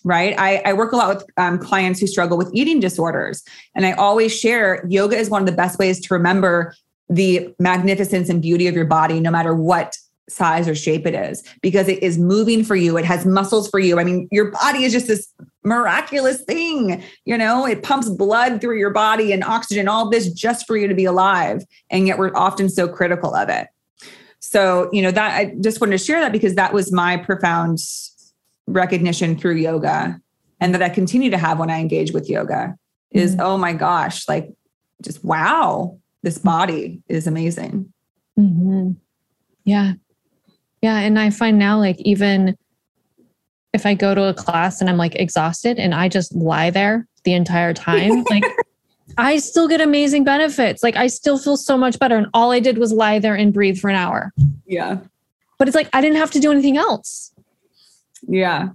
[0.06, 0.38] right?
[0.38, 3.42] I, I, work a lot with um, clients who struggle with eating disorders.
[3.74, 6.72] And I always share yoga is one of the best ways to remember
[7.08, 9.96] the magnificence and beauty of your body, no matter what
[10.28, 12.96] size or shape it is, because it is moving for you.
[12.96, 13.98] It has muscles for you.
[13.98, 15.28] I mean, your body is just this
[15.64, 17.02] miraculous thing.
[17.24, 20.86] You know, it pumps blood through your body and oxygen, all this just for you
[20.86, 21.64] to be alive.
[21.90, 23.66] And yet we're often so critical of it.
[24.38, 27.80] So, you know, that I just wanted to share that because that was my profound
[28.66, 30.20] recognition through yoga
[30.60, 32.74] and that I continue to have when I engage with yoga
[33.10, 33.40] is, Mhm.
[33.40, 34.50] oh my gosh, like
[35.02, 37.92] just wow, this body is amazing.
[38.36, 38.92] hmm
[39.64, 39.94] Yeah.
[40.82, 40.98] Yeah.
[40.98, 42.56] And I find now, like, even
[43.72, 47.06] if I go to a class and I'm like exhausted and I just lie there
[47.24, 48.44] the entire time, like,
[49.18, 50.82] I still get amazing benefits.
[50.82, 52.16] Like, I still feel so much better.
[52.16, 54.32] And all I did was lie there and breathe for an hour.
[54.66, 54.98] Yeah.
[55.58, 57.32] But it's like, I didn't have to do anything else.
[58.28, 58.70] Yeah.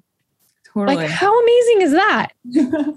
[0.74, 0.96] Totally.
[0.96, 2.28] Like, how amazing is that?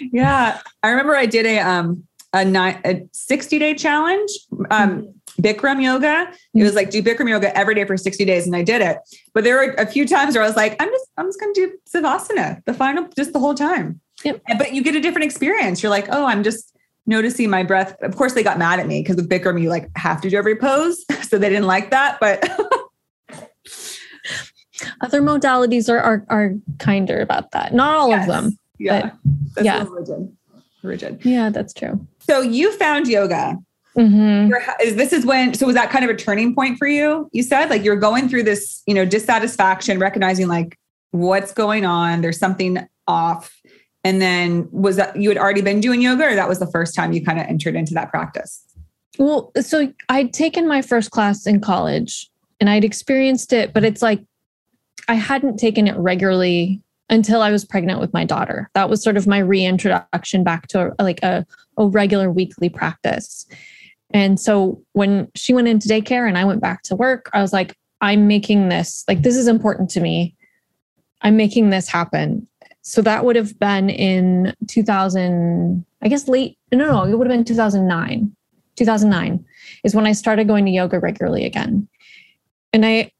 [0.00, 0.60] yeah.
[0.82, 4.30] I remember I did a um a nine a 60 day challenge.
[4.70, 6.32] Um Bikram yoga.
[6.54, 8.98] It was like do Bikram yoga every day for 60 days, and I did it.
[9.34, 11.54] But there were a few times where I was like, I'm just, I'm just gonna
[11.54, 14.00] do Savasana, the final, just the whole time.
[14.24, 14.42] Yep.
[14.58, 15.82] But you get a different experience.
[15.82, 17.96] You're like, oh, I'm just noticing my breath.
[18.02, 20.36] Of course, they got mad at me because with Bikram, you like have to do
[20.36, 21.04] every pose.
[21.28, 22.16] So they didn't like that.
[22.20, 22.42] But
[25.00, 27.74] Other modalities are, are, are kinder about that.
[27.74, 28.28] Not all Yes.
[28.28, 28.58] of them.
[28.78, 29.10] yeah,
[29.54, 29.84] that's yeah.
[29.88, 30.36] rigid.
[30.82, 31.20] Rigid.
[31.24, 32.06] Yeah, that's true.
[32.20, 33.56] So you found yoga.
[33.96, 37.28] hmm is this is when so was that kind of a turning point for you
[37.32, 40.78] you said like you're going through this you know dissatisfaction recognizing like
[41.10, 43.60] what's going on there's something off
[44.04, 46.94] and then was that you had already been doing yoga or that was the first
[46.94, 48.62] time you kind of entered into that practice
[49.18, 54.02] Well, so I'd taken my first class in college and I'd experienced it, but it's
[54.02, 54.20] like
[55.08, 58.70] I hadn't taken it regularly until I was pregnant with my daughter.
[58.74, 61.46] That was sort of my reintroduction back to like a,
[61.78, 63.46] a regular weekly practice.
[64.10, 67.52] And so when she went into daycare and I went back to work, I was
[67.52, 70.34] like, I'm making this, like, this is important to me.
[71.22, 72.46] I'm making this happen.
[72.82, 77.36] So that would have been in 2000, I guess late, no, no, it would have
[77.36, 78.34] been 2009.
[78.76, 79.44] 2009
[79.82, 81.88] is when I started going to yoga regularly again.
[82.72, 83.10] And I,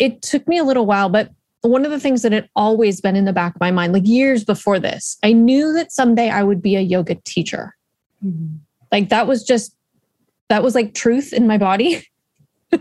[0.00, 3.14] it took me a little while, but one of the things that had always been
[3.14, 6.42] in the back of my mind, like years before this, I knew that someday I
[6.42, 7.76] would be a yoga teacher.
[8.24, 8.56] Mm-hmm.
[8.90, 9.76] Like that was just,
[10.48, 12.08] that was like truth in my body.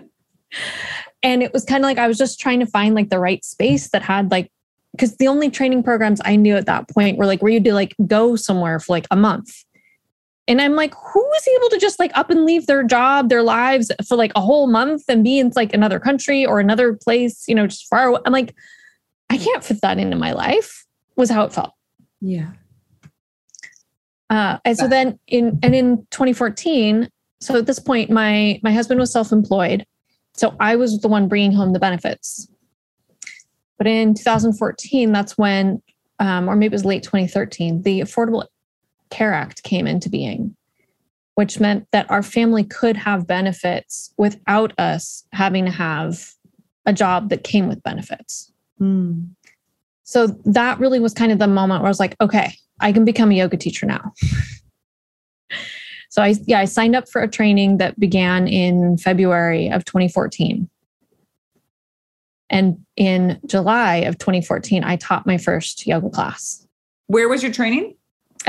[1.21, 3.43] and it was kind of like I was just trying to find like the right
[3.43, 4.49] space that had like,
[4.93, 7.73] because the only training programs I knew at that point were like where you'd do
[7.73, 9.65] like go somewhere for like a month.
[10.49, 13.43] And I'm like, who is able to just like up and leave their job, their
[13.43, 17.47] lives for like a whole month and be in like another country or another place,
[17.47, 18.19] you know, just far away?
[18.25, 18.55] I'm like,
[19.29, 20.85] I can't fit that into my life,
[21.15, 21.73] was how it felt.
[22.19, 22.51] yeah
[24.31, 27.09] Uh, and so then in and in 2014,
[27.41, 29.85] so at this point, my my husband was self-employed,
[30.33, 32.47] so I was the one bringing home the benefits.
[33.77, 35.81] But in 2014, that's when,
[36.19, 38.45] um, or maybe it was late 2013, the Affordable
[39.09, 40.55] Care Act came into being,
[41.35, 46.31] which meant that our family could have benefits without us having to have
[46.85, 48.51] a job that came with benefits.
[48.79, 49.29] Mm.
[50.03, 53.05] So that really was kind of the moment where I was like, okay, I can
[53.05, 54.13] become a yoga teacher now.
[56.09, 60.69] so I yeah, I signed up for a training that began in February of 2014.
[62.49, 66.65] And in July of 2014, I taught my first yoga class
[67.09, 67.95] where was your training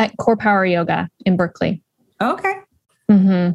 [0.00, 1.82] at Core Power Yoga in Berkeley.
[2.20, 2.54] okay
[3.08, 3.50] hmm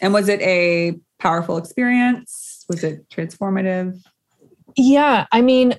[0.00, 4.00] and was it a powerful experience was it transformative
[4.76, 5.74] Yeah, I mean,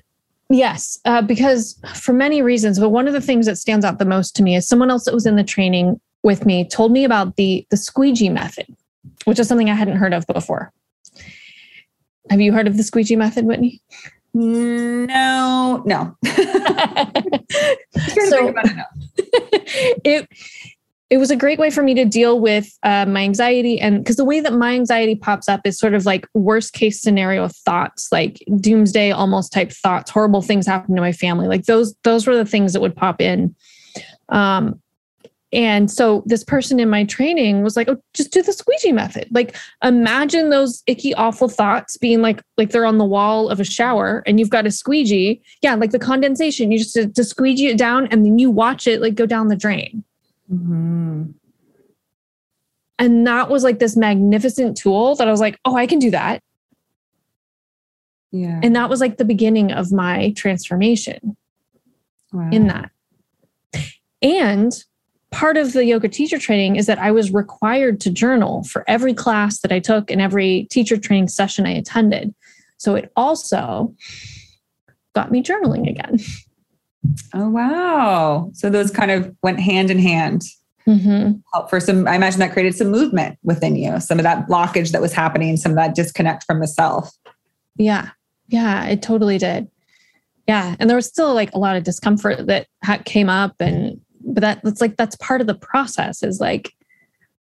[0.48, 2.78] yes, uh, because for many reasons.
[2.80, 5.04] But one of the things that stands out the most to me is someone else
[5.04, 8.66] that was in the training with me told me about the the squeegee method,
[9.26, 10.72] which is something I hadn't heard of before.
[12.30, 13.80] Have you heard of the squeegee method, Whitney?
[14.32, 16.16] no no
[18.30, 18.54] So-
[20.04, 20.28] it
[21.08, 24.16] it was a great way for me to deal with uh, my anxiety and because
[24.16, 28.08] the way that my anxiety pops up is sort of like worst case scenario thoughts
[28.10, 32.36] like doomsday almost type thoughts horrible things happen to my family like those those were
[32.36, 33.54] the things that would pop in.
[34.28, 34.80] Um
[35.56, 39.26] and so this person in my training was like oh just do the squeegee method
[39.32, 43.64] like imagine those icky awful thoughts being like like they're on the wall of a
[43.64, 47.68] shower and you've got a squeegee yeah like the condensation you just to, to squeegee
[47.68, 50.04] it down and then you watch it like go down the drain
[50.52, 51.34] Mhm.
[53.00, 56.10] and that was like this magnificent tool that I was like, oh, I can do
[56.12, 56.40] that.
[58.30, 61.36] yeah And that was like the beginning of my transformation
[62.32, 62.50] Wow.
[62.52, 62.90] in that.
[64.22, 64.72] And
[65.30, 69.14] part of the yoga teacher training is that I was required to journal for every
[69.14, 72.34] class that I took and every teacher training session I attended.
[72.78, 73.94] So it also
[75.14, 76.18] got me journaling again.
[77.34, 78.50] Oh wow!
[78.54, 80.42] So those kind of went hand in hand.
[80.88, 81.38] Mm-hmm.
[81.52, 84.92] Help for some, I imagine that created some movement within you, some of that blockage
[84.92, 87.10] that was happening, some of that disconnect from the self.
[87.76, 88.10] Yeah.
[88.46, 89.68] Yeah, it totally did.
[90.46, 90.76] Yeah.
[90.78, 92.68] And there was still like a lot of discomfort that
[93.04, 93.56] came up.
[93.58, 96.74] And, but that, that's like, that's part of the process is like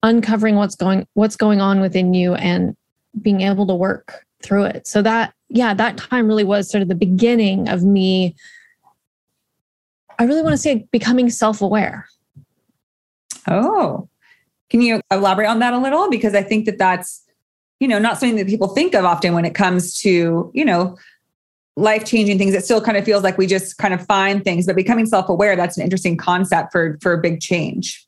[0.01, 2.75] uncovering what's going, what's going on within you and
[3.21, 4.87] being able to work through it.
[4.87, 8.35] So that, yeah, that time really was sort of the beginning of me.
[10.19, 12.07] I really want to say becoming self aware.
[13.47, 14.09] Oh,
[14.69, 16.09] can you elaborate on that a little?
[16.09, 17.23] Because I think that that's,
[17.79, 20.97] you know, not something that people think of often when it comes to, you know,
[21.75, 22.53] life changing things.
[22.53, 25.29] It still kind of feels like we just kind of find things, but becoming self
[25.29, 28.05] aware, that's an interesting concept for, for a big change.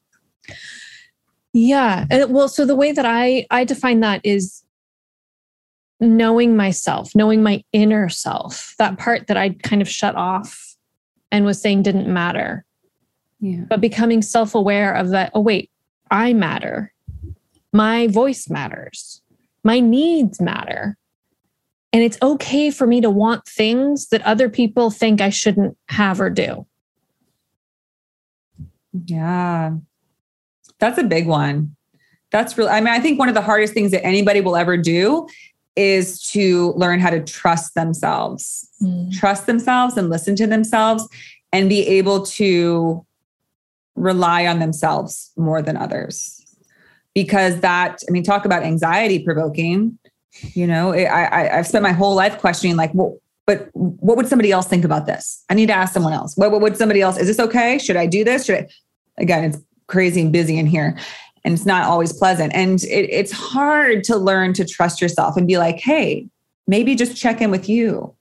[1.54, 2.06] Yeah.
[2.28, 4.64] Well, so the way that I, I define that is
[6.00, 10.76] knowing myself, knowing my inner self, that part that I kind of shut off
[11.32, 12.66] and was saying didn't matter.
[13.40, 13.64] Yeah.
[13.70, 15.70] But becoming self aware of that, oh, wait,
[16.12, 16.94] I matter.
[17.74, 19.22] My voice matters.
[19.64, 20.98] My needs matter.
[21.96, 26.20] And it's okay for me to want things that other people think I shouldn't have
[26.20, 26.68] or do.
[29.06, 29.76] Yeah.
[30.80, 31.74] That's a big one.
[32.32, 34.76] That's really, I mean, I think one of the hardest things that anybody will ever
[34.76, 35.26] do
[35.78, 39.18] is to learn how to trust themselves, mm.
[39.18, 41.08] trust themselves and listen to themselves
[41.54, 43.06] and be able to
[43.96, 46.46] rely on themselves more than others.
[47.14, 49.98] Because that, I mean, talk about anxiety provoking.
[50.42, 54.28] You know, I, I I've spent my whole life questioning, like, well, but what would
[54.28, 55.44] somebody else think about this?
[55.50, 56.36] I need to ask someone else.
[56.36, 57.18] What, what would somebody else?
[57.18, 57.78] Is this okay?
[57.78, 58.46] Should I do this?
[58.46, 58.68] Should I?
[59.18, 59.58] Again, it's
[59.88, 60.98] crazy and busy in here
[61.46, 62.54] and it's not always pleasant.
[62.54, 66.28] And it, it's hard to learn to trust yourself and be like, hey,
[66.68, 68.14] maybe just check in with you.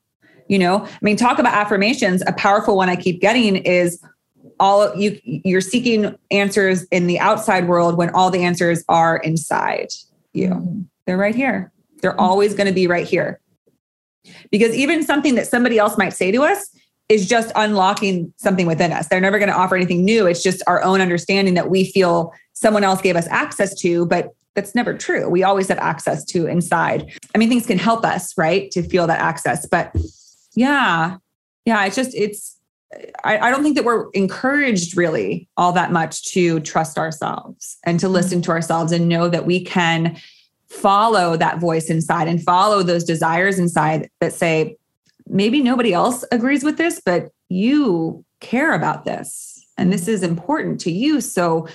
[0.46, 2.22] You know, I mean, talk about affirmations.
[2.26, 4.04] A powerful one I keep getting is
[4.60, 9.88] all you you're seeking answers in the outside world when all the answers are inside
[10.34, 10.50] you.
[10.50, 10.82] Mm-hmm.
[11.06, 11.72] They're right here.
[12.04, 12.20] They're mm-hmm.
[12.20, 13.40] always going to be right here.
[14.50, 16.68] Because even something that somebody else might say to us
[17.08, 19.08] is just unlocking something within us.
[19.08, 20.26] They're never going to offer anything new.
[20.26, 24.34] It's just our own understanding that we feel someone else gave us access to, but
[24.54, 25.30] that's never true.
[25.30, 27.10] We always have access to inside.
[27.34, 29.66] I mean, things can help us, right, to feel that access.
[29.66, 29.94] But
[30.54, 31.16] yeah,
[31.64, 32.58] yeah, it's just, it's,
[33.24, 37.98] I, I, don't think that we're encouraged really all that much to trust ourselves and
[37.98, 40.16] to listen to ourselves and know that we can
[40.74, 44.76] follow that voice inside and follow those desires inside that say,
[45.26, 50.80] maybe nobody else agrees with this, but you care about this and this is important
[50.80, 51.20] to you.
[51.20, 51.68] So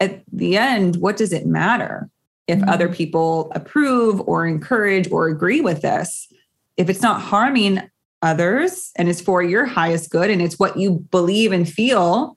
[0.00, 2.08] at the end, what does it matter
[2.46, 2.68] if mm-hmm.
[2.68, 6.30] other people approve or encourage or agree with this?
[6.76, 7.82] If it's not harming
[8.22, 12.36] others and it's for your highest good and it's what you believe and feel,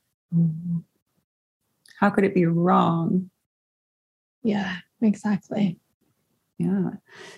[1.99, 3.29] how could it be wrong?
[4.43, 5.77] Yeah, exactly.
[6.61, 6.91] Yeah.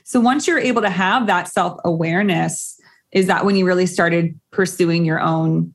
[0.03, 2.80] So once you're able to have that self awareness,
[3.11, 5.74] is that when you really started pursuing your own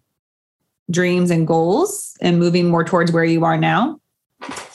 [0.91, 4.01] dreams and goals and moving more towards where you are now?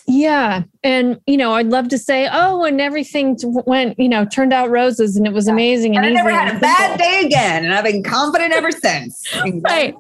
[0.06, 0.64] Yeah.
[0.84, 4.70] And, you know, I'd love to say, oh, and everything went, you know, turned out
[4.70, 5.96] roses and it was amazing.
[5.96, 7.64] And, and I never had a bad day again.
[7.64, 9.26] And I've been confident ever since.
[9.62, 9.96] right.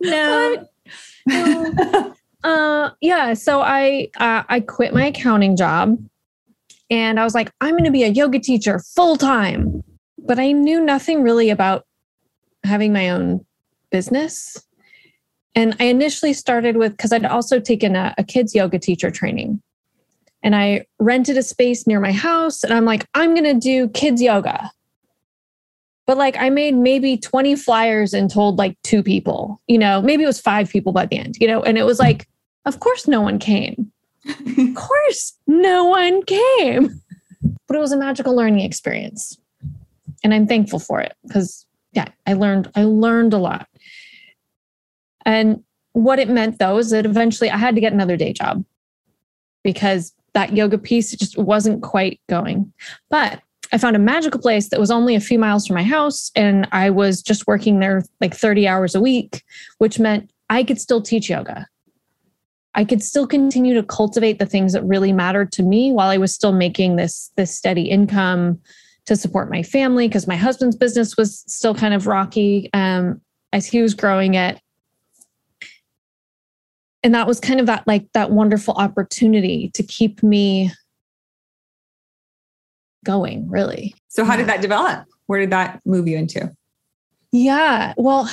[0.00, 0.66] No.
[1.26, 2.14] no.
[2.44, 3.34] uh, yeah.
[3.34, 5.98] So I, uh, I quit my accounting job
[6.90, 9.82] and I was like, I'm going to be a yoga teacher full time.
[10.18, 11.86] But I knew nothing really about
[12.64, 13.44] having my own
[13.90, 14.62] business.
[15.54, 19.62] And I initially started with because I'd also taken a, a kids yoga teacher training.
[20.42, 23.88] And I rented a space near my house and I'm like, I'm going to do
[23.90, 24.70] kids yoga.
[26.06, 30.24] But like I made maybe 20 flyers and told like two people, you know, maybe
[30.24, 32.26] it was five people by the end, you know, and it was like,
[32.64, 33.92] of course no one came.
[34.26, 37.00] Of course no one came.
[37.66, 39.38] But it was a magical learning experience.
[40.22, 43.66] And I'm thankful for it because yeah, I learned I learned a lot.
[45.24, 45.62] And
[45.92, 48.64] what it meant though is that eventually I had to get another day job
[49.62, 52.72] because that yoga piece just wasn't quite going.
[53.08, 53.40] But
[53.72, 56.30] I found a magical place that was only a few miles from my house.
[56.34, 59.44] And I was just working there like 30 hours a week,
[59.78, 61.66] which meant I could still teach yoga.
[62.74, 66.18] I could still continue to cultivate the things that really mattered to me while I
[66.18, 68.60] was still making this, this steady income
[69.06, 73.20] to support my family because my husband's business was still kind of rocky um,
[73.52, 74.60] as he was growing it.
[77.02, 80.70] And that was kind of that like that wonderful opportunity to keep me
[83.04, 83.94] going really.
[84.08, 85.06] So how did that develop?
[85.26, 86.54] Where did that move you into?
[87.32, 88.30] Yeah well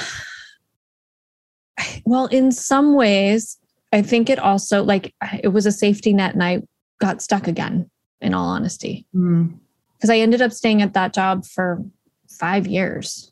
[2.06, 3.58] well in some ways
[3.92, 6.64] I think it also like it was a safety net and I
[7.00, 7.90] got stuck again,
[8.22, 9.06] in all honesty.
[9.16, 9.58] Mm.
[9.98, 11.84] Because I ended up staying at that job for
[12.30, 13.32] five years,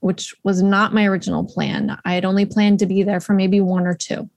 [0.00, 1.98] which was not my original plan.
[2.04, 4.28] I had only planned to be there for maybe one or two.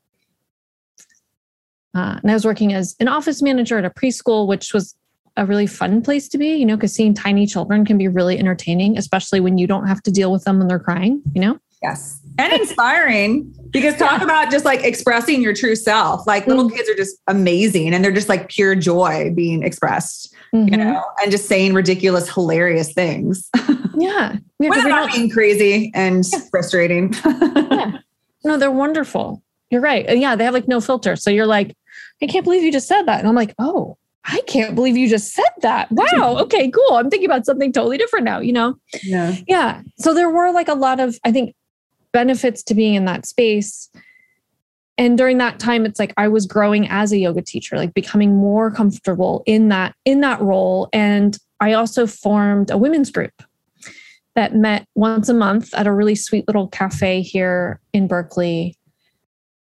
[1.94, 4.96] Uh, and I was working as an office manager at a preschool, which was
[5.36, 8.40] a really fun place to be, you know, because seeing tiny children can be really
[8.40, 11.60] entertaining, especially when you don't have to deal with them when they're crying, you know?
[11.82, 12.22] Yes.
[12.38, 14.26] And inspiring because talk yeah.
[14.26, 16.26] about just like expressing your true self.
[16.28, 16.52] Like mm-hmm.
[16.52, 20.68] little kids are just amazing and they're just like pure joy being expressed, mm-hmm.
[20.70, 23.50] you know, and just saying ridiculous, hilarious things.
[24.00, 24.36] Yeah.
[24.60, 26.40] yeah Without not being crazy and yeah.
[26.52, 27.16] frustrating.
[27.26, 27.98] yeah.
[28.44, 29.42] No, they're wonderful.
[29.72, 30.06] You're right.
[30.16, 30.36] Yeah.
[30.36, 31.16] They have like no filter.
[31.16, 31.76] So you're like,
[32.22, 33.18] I can't believe you just said that.
[33.18, 35.88] And I'm like, oh, I can't believe you just said that.
[35.98, 36.38] Wow.
[36.42, 36.96] Okay, cool.
[36.96, 38.76] I'm thinking about something totally different now, you know?
[39.04, 39.36] Yeah.
[39.48, 39.82] Yeah.
[39.98, 41.56] So there were like a lot of, I think,
[42.14, 43.90] benefits to being in that space.
[44.98, 48.36] And during that time, it's like I was growing as a yoga teacher, like becoming
[48.36, 50.90] more comfortable in that, in that role.
[50.92, 53.34] And I also formed a women's group
[54.36, 58.78] that met once a month at a really sweet little cafe here in Berkeley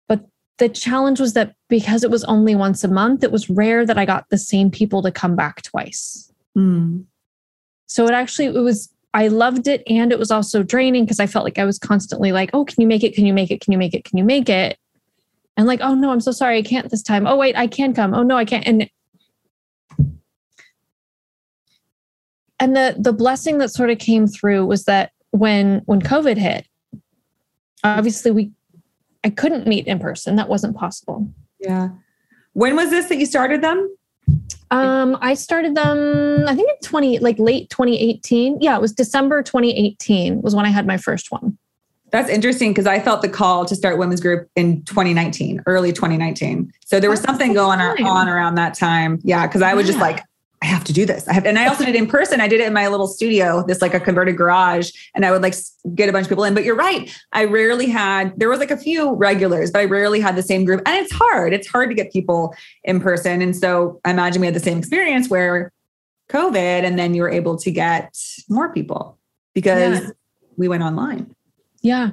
[0.09, 0.25] But
[0.59, 3.99] the challenge was that because it was only once a month, it was rare that
[3.99, 6.33] I got the same people to come back twice.
[6.57, 7.05] Mm.
[7.87, 11.27] So it actually it was I loved it and it was also draining because I
[11.27, 13.15] felt like I was constantly like, "Oh, can you make it?
[13.15, 13.61] Can you make it?
[13.61, 14.05] Can you make it?
[14.05, 14.79] Can you make it?"
[15.57, 17.27] And like, "Oh no, I'm so sorry, I can't this time.
[17.27, 18.15] Oh wait, I can come.
[18.15, 18.89] Oh no, I can't." And
[22.59, 26.67] and the the blessing that sort of came through was that when when COVID hit,
[27.85, 28.53] obviously we
[29.25, 30.37] I couldn't meet in person.
[30.37, 31.29] That wasn't possible.
[31.59, 31.91] Yeah.
[32.55, 33.95] When was this that you started them?
[34.73, 38.59] Um, I started them, I think in 20, like late 2018.
[38.61, 41.59] Yeah, it was December 2018 was when I had my first one.
[42.11, 46.73] That's interesting because I felt the call to start women's group in 2019, early 2019.
[46.85, 49.19] So there was something going on around that time.
[49.23, 49.93] Yeah, because I was yeah.
[49.93, 50.23] just like,
[50.63, 51.27] I have to do this.
[51.27, 52.41] I have, and I also did it in person.
[52.41, 55.43] I did it in my little studio, this like a converted garage, and I would
[55.43, 55.55] like
[55.95, 56.55] get a bunch of people in.
[56.55, 57.13] But you're right.
[57.33, 60.65] I rarely had, there was like a few regulars, but I rarely had the same
[60.65, 60.81] group.
[60.87, 61.53] And it's hard.
[61.53, 62.55] It's hard to get people
[62.85, 63.43] in person.
[63.43, 65.73] And so I imagine we had the same experience where
[66.31, 68.17] COVID, and then you were able to get
[68.49, 69.19] more people
[69.55, 70.11] because yeah.
[70.57, 71.35] we went online.
[71.83, 72.13] Yeah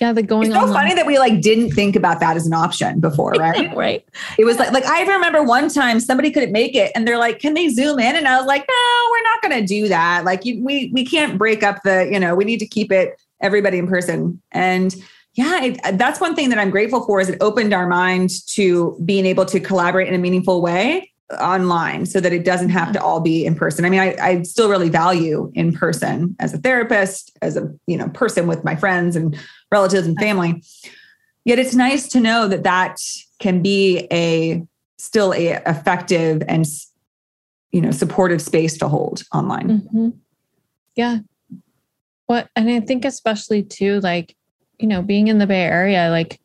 [0.00, 0.46] yeah, the going.
[0.46, 0.74] It's so online.
[0.74, 3.74] funny that we like didn't think about that as an option before, right?
[3.76, 4.04] right.
[4.38, 7.38] It was like like I remember one time somebody couldn't make it, and they're like,
[7.38, 10.24] "Can they zoom in?" And I was like, "No, we're not going to do that.
[10.24, 13.20] Like, you, we we can't break up the you know we need to keep it
[13.40, 14.94] everybody in person." And
[15.34, 18.30] yeah, it, uh, that's one thing that I'm grateful for is it opened our mind
[18.48, 22.92] to being able to collaborate in a meaningful way online so that it doesn't have
[22.92, 23.06] to mm-hmm.
[23.06, 23.84] all be in person.
[23.84, 27.96] I mean, I, I still really value in person as a therapist, as a you
[27.96, 29.38] know person with my friends and
[29.74, 30.62] relatives and family.
[31.44, 32.96] Yet it's nice to know that that
[33.40, 34.62] can be a
[34.98, 36.64] still a effective and
[37.72, 39.68] you know supportive space to hold online.
[39.68, 40.08] Mm-hmm.
[40.94, 41.18] Yeah.
[42.26, 44.36] What and I think especially too like
[44.78, 46.40] you know being in the Bay Area like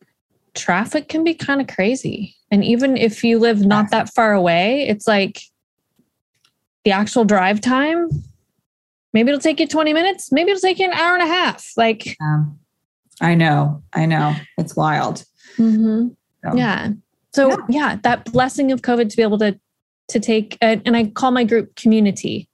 [0.54, 2.34] traffic can be kind of crazy.
[2.50, 5.40] And even if you live not that far away, it's like
[6.84, 8.08] the actual drive time.
[9.12, 10.32] Maybe it'll take you 20 minutes.
[10.32, 11.72] Maybe it'll take you an hour and a half.
[11.76, 12.16] Like,
[13.20, 14.34] I know, I know.
[14.56, 15.24] It's wild.
[15.56, 16.08] Mm-hmm.
[16.44, 16.56] So.
[16.56, 16.90] Yeah.
[17.32, 17.56] So yeah.
[17.68, 17.96] yeah.
[18.02, 19.58] that blessing of COVID to be able to
[20.08, 22.48] to take, and I call my group CommuniTEA.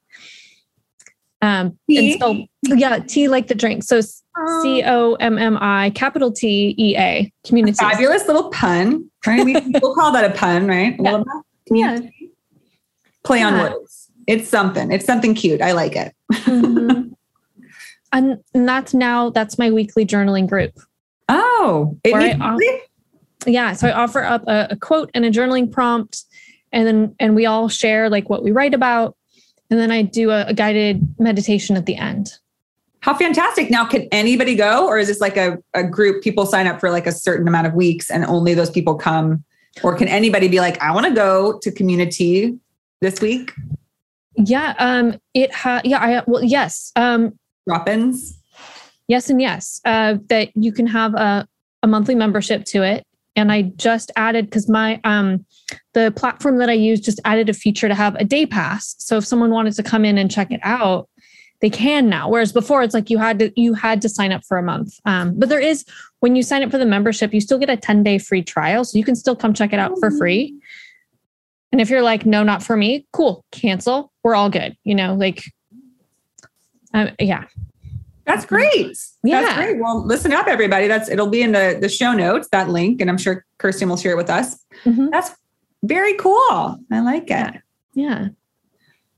[1.43, 3.83] Um, and spell, yeah, tea like the drink.
[3.85, 7.79] So C O M M I capital T E A CommuniTEA.
[7.79, 9.11] Fabulous little pun.
[9.27, 9.45] Right?
[9.45, 10.97] We, will call that a pun, right?
[11.01, 11.23] Yeah.
[11.71, 11.99] yeah.
[13.25, 13.49] Play yeah.
[13.49, 14.11] on words.
[14.27, 14.91] It's something.
[14.91, 15.63] It's something cute.
[15.63, 16.15] I like it.
[16.33, 17.13] mm-hmm.
[18.13, 20.79] and, that's now that's my weekly journaling group.
[21.29, 22.83] Oh, it
[23.47, 23.73] yeah.
[23.75, 26.25] So I offer up a, a quote and a journaling prompt,
[26.73, 29.17] and then and we all share like what we write about,
[29.71, 32.39] and then I do a, a guided meditation at the end.
[33.01, 33.71] How fantastic.
[33.71, 36.91] Now, can anybody go, or is this like a, a group people sign up for
[36.91, 39.45] like a certain amount of weeks and only those people come?
[39.83, 42.59] Or can anybody be like, I want to go to CommuniTEA
[43.01, 43.53] this week?
[44.37, 44.75] Yeah.
[44.79, 46.91] Um, it ha yeah, I well, yes.
[46.97, 48.39] Um drop-ins.
[49.09, 49.81] Yes and yes.
[49.85, 51.47] Uh that you can have a,
[51.83, 53.05] a monthly membership to it.
[53.37, 55.45] And I just added because my um
[55.95, 58.95] the platform that I use just added a feature to have a day pass.
[58.99, 61.09] So if someone wanted to come in and check it out,
[61.61, 64.45] they can now whereas before it's like you had to you had to sign up
[64.45, 65.85] for a month um, but there is
[66.21, 68.85] when you sign up for the membership you still get a 10 day free trial
[68.85, 70.55] so you can still come check it out for free
[71.73, 75.15] and if you're like no not for me cool cancel we're all good you know
[75.15, 75.43] like
[76.97, 77.45] um, yeah
[78.25, 78.97] That's great.
[79.23, 79.41] Yeah.
[79.43, 79.79] That's great.
[79.79, 80.89] Well, listen up, everybody.
[80.89, 83.97] That's it'll be in the the show notes, that link, and I'm sure Kerstin will
[83.97, 84.59] share it with us.
[84.85, 85.11] Mhm.
[85.13, 85.31] That's
[85.85, 86.77] very cool.
[86.91, 87.55] I like it.
[87.95, 88.29] Yeah.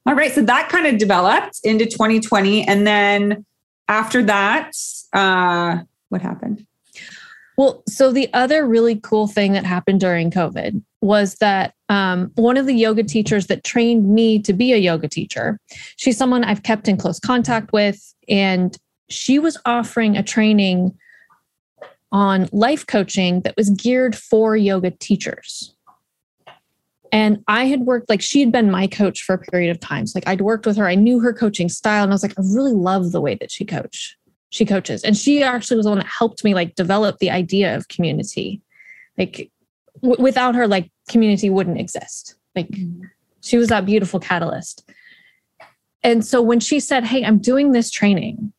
[0.05, 0.31] All right.
[0.31, 2.69] So that kind of developed into 2020.
[2.69, 3.47] And then
[3.89, 4.73] after that,
[5.15, 5.79] uh,
[6.11, 6.67] what happened?
[7.59, 12.57] Well, so the other really cool thing that happened during COVID was that um, one
[12.57, 15.59] of the yoga teachers that trained me to be a yoga teacher,
[15.97, 18.79] she's someone I've kept in close contact with, and
[19.11, 20.97] she was offering a training
[22.13, 25.75] on life coaching that was geared for yoga teachers.
[27.11, 30.07] And I had worked, like, she had been my coach for a period of time.
[30.07, 32.39] So, like, I'd worked with her, I knew her coaching style, and I was like,
[32.39, 34.17] I really love the way that she coach
[34.51, 35.05] she coaches.
[35.05, 38.61] And she actually was the one that helped me like develop the idea of CommuniTEA.
[39.17, 39.51] Like
[40.03, 42.37] w- without her like CommuniTEA wouldn't exist.
[42.55, 43.05] Like mm-hmm.
[43.43, 44.89] she was that beautiful catalyst.
[46.03, 48.53] And so when she said hey i'm doing this training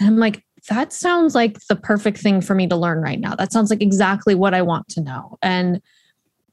[0.00, 3.36] i'm like that sounds like the perfect thing for me to learn right now.
[3.36, 5.38] That sounds like exactly what i want to know.
[5.42, 5.80] And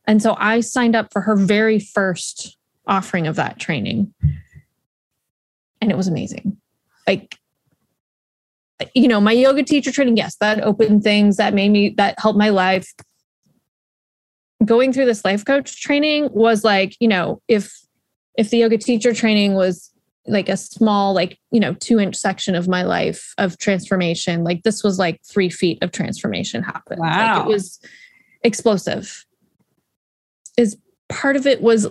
[0.06, 4.14] and so i signed up for her very first offering of that training.
[5.82, 6.58] And it was amazing.
[7.08, 7.38] Like
[8.94, 12.38] you know, my yoga teacher training, yes, that opened things that made me, that helped
[12.38, 12.92] my life.
[14.64, 17.74] Going through this life coach training was like, you know, if,
[18.38, 19.92] if the yoga teacher training was
[20.26, 24.64] like a small, like, you know, two inch section of my life of transformation, like
[24.64, 27.02] this was like three feet of transformation happened.
[27.02, 27.42] Like Wow.
[27.42, 27.80] it was
[28.44, 29.26] explosive.
[30.58, 30.78] Is
[31.10, 31.88] part of it was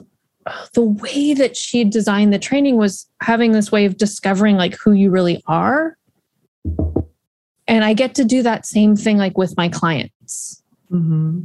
[0.72, 4.93] the way that she designed the training was having this way of discovering like who
[4.93, 5.97] you really are
[6.64, 10.62] and I get to do that same thing like with my clients.
[10.90, 11.42] Mm-hmm.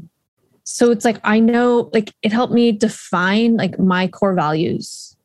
[0.63, 5.15] So it's like I know like it helped me define like my core values.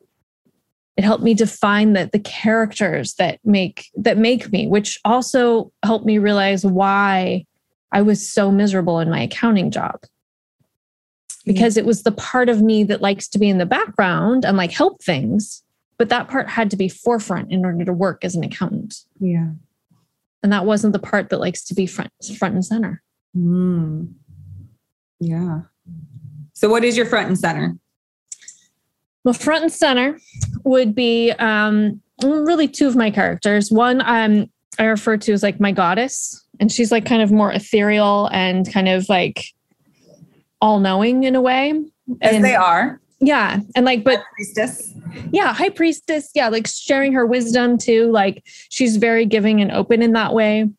[0.95, 6.05] It helped me define that the characters that make that make me, which also helped
[6.05, 7.45] me realize why
[7.91, 9.99] I was so miserable in my accounting job.
[11.45, 14.55] Because it was the part of me that likes to be in the background and
[14.55, 15.61] like help things,
[15.97, 19.49] but that part had to be forefront in order to work as an accountant Yeah.
[20.43, 23.01] And that wasn't the part that likes to be front front and center
[23.35, 24.13] Mm.
[25.19, 25.61] Yeah.
[26.53, 27.75] So what is your front and center?
[29.23, 30.19] well front and center
[30.65, 35.59] would be um really two of my characters one um i refer to as like
[35.61, 39.45] my goddess and she's like kind of more ethereal and kind of like
[40.61, 41.71] all-knowing in a way
[42.21, 42.99] As And- they are.
[43.25, 44.93] Yeah and like but Priestess.
[45.31, 46.29] yeah high priestess.
[46.35, 50.69] Yeah like sharing her wisdom too like she's very giving and open in that way.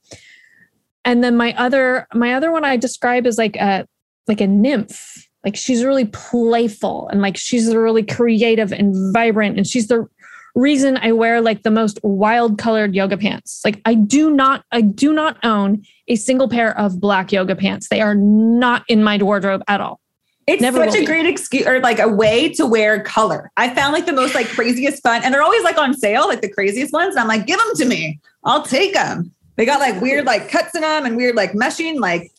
[1.04, 3.86] And then my other my other one i describe as like a
[4.28, 5.26] like a nymph.
[5.44, 10.06] Like she's really playful and like she's really creative and vibrant and she's the
[10.54, 13.62] reason i wear like the most wild colored yoga pants.
[13.64, 17.88] Like i do not i do not own a single pair of black yoga pants.
[17.88, 20.00] They are not in my wardrobe at all
[20.46, 23.50] It's Never such a great excuse or like a way to wear color.
[23.56, 26.42] I found like the most like craziest fun, and they're always like on sale, like
[26.42, 27.14] the craziest ones.
[27.14, 28.20] And I'm like, give them to me.
[28.44, 29.32] I'll take them.
[29.56, 32.32] They got like weird like cuts in them and weird like meshing, like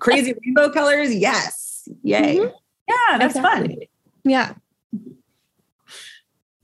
[0.00, 1.14] crazy rainbow colors.
[1.14, 1.88] Yes.
[2.02, 2.38] Yay.
[2.38, 2.52] Mhm.
[2.88, 3.76] Yeah, that's fun.
[4.24, 4.54] Yeah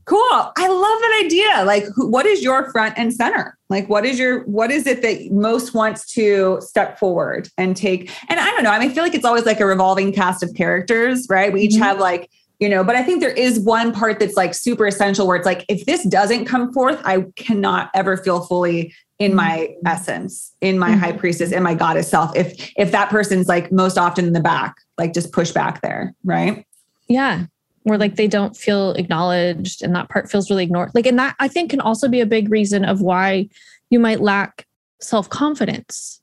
[0.04, 0.18] Cool.
[0.30, 1.64] I love that idea.
[1.64, 3.56] Like, who, what is your front and center?
[3.68, 8.10] Like, what is your, what is it that most wants to step forward and take?
[8.28, 8.70] And I don't know.
[8.70, 11.52] I mean, I feel like it's always like a revolving cast of characters, right?
[11.52, 11.78] We each Mhm.
[11.82, 12.28] have like,
[12.58, 15.46] you know, but I think there is one part that's like super essential where it's
[15.46, 20.78] like, if this doesn't come forth, I cannot ever feel fully in my essence, in
[20.80, 21.18] my high Mhm.
[21.18, 22.34] priestess, in my goddess self.
[22.36, 26.12] If, if that person's like most often in the back, like just push back there,
[26.24, 26.66] right?
[27.08, 27.44] Yeah.
[27.84, 30.92] Where like they don't feel acknowledged and that part feels really ignored.
[30.94, 33.48] Like, and that I think can also be a big reason of why
[33.90, 34.66] you might lack
[35.00, 36.22] self confidence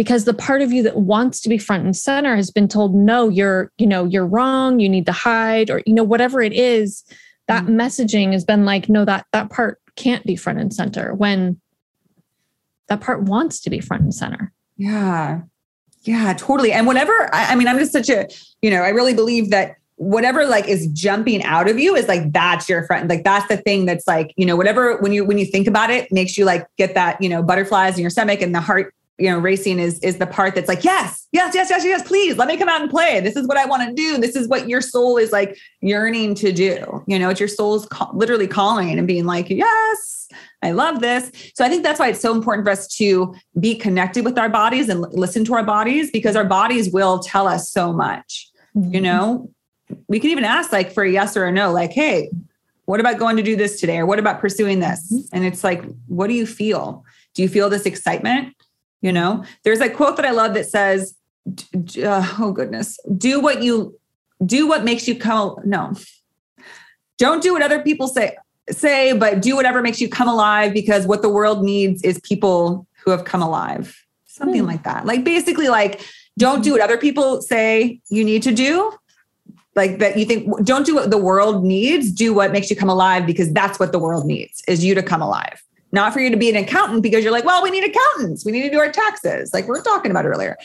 [0.00, 2.94] because the part of you that wants to be front and center has been told,
[2.94, 4.80] no, you're, you know, you're wrong.
[4.80, 7.04] You need to hide or, you know, whatever it is,
[7.48, 7.78] that mm-hmm.
[7.78, 11.60] messaging has been like, no, that, that part can't be front and center when
[12.88, 14.52] that part wants to be front and center.
[14.78, 15.42] Yeah.
[16.02, 16.72] Yeah, totally.
[16.72, 18.26] And whatever, I, I mean, I'm just such a,
[18.62, 22.32] you know, I really believe that whatever like is jumping out of you is like
[22.32, 23.10] that's your friend.
[23.10, 25.90] Like that's the thing that's like, you know, whatever when you when you think about
[25.90, 28.94] it, makes you like get that, you know, butterflies in your stomach and the heart,
[29.18, 32.38] you know, racing is is the part that's like, yes, yes, yes, yes, yes, please
[32.38, 33.20] let me come out and play.
[33.20, 34.16] This is what I want to do.
[34.16, 37.04] This is what your soul is like yearning to do.
[37.06, 40.28] You know, it's your soul's ca- literally calling and being like, yes,
[40.62, 41.30] I love this.
[41.54, 44.48] So I think that's why it's so important for us to be connected with our
[44.48, 48.46] bodies and l- listen to our bodies because our bodies will tell us so much.
[48.74, 49.02] You mm-hmm.
[49.02, 49.50] know,
[50.08, 52.30] we can even ask like for a yes or a no, like, hey,
[52.86, 53.98] what about going to do this today?
[53.98, 55.12] Or what about pursuing this?
[55.12, 55.28] Mhm.
[55.32, 57.04] And it's like, what do you feel?
[57.34, 58.54] Do you feel this excitement?
[59.02, 61.14] You know, there's a quote that I love that says,
[62.04, 63.98] uh, oh goodness, do what you
[64.44, 65.56] do what makes you come.
[65.64, 65.92] No,
[67.18, 68.36] don't do what other people say
[68.70, 72.86] say, but do whatever makes you come alive because what the world needs is people
[73.04, 73.96] who have come alive.
[74.26, 74.66] Something Hmm.
[74.68, 75.06] like that.
[75.06, 76.00] Like basically, like
[76.38, 78.92] don't do what other people say you need to do.
[79.76, 82.88] Like that you think don't do what the world needs, do what makes you come
[82.88, 85.62] alive because that's what the world needs is you to come alive.
[85.92, 88.44] Not for you to be an accountant because you're like, well, we need accountants.
[88.44, 90.56] We need to do our taxes, like we are talking about earlier.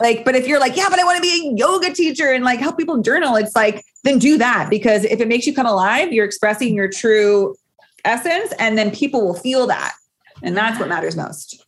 [0.00, 2.44] Like, but if you're like, yeah, but I want to be a yoga teacher and
[2.44, 5.66] like help people journal, it's like, then do that because if it makes you come
[5.66, 7.56] alive, you're expressing your true
[8.04, 9.92] essence and then people will feel that.
[10.42, 11.64] And that's what matters most.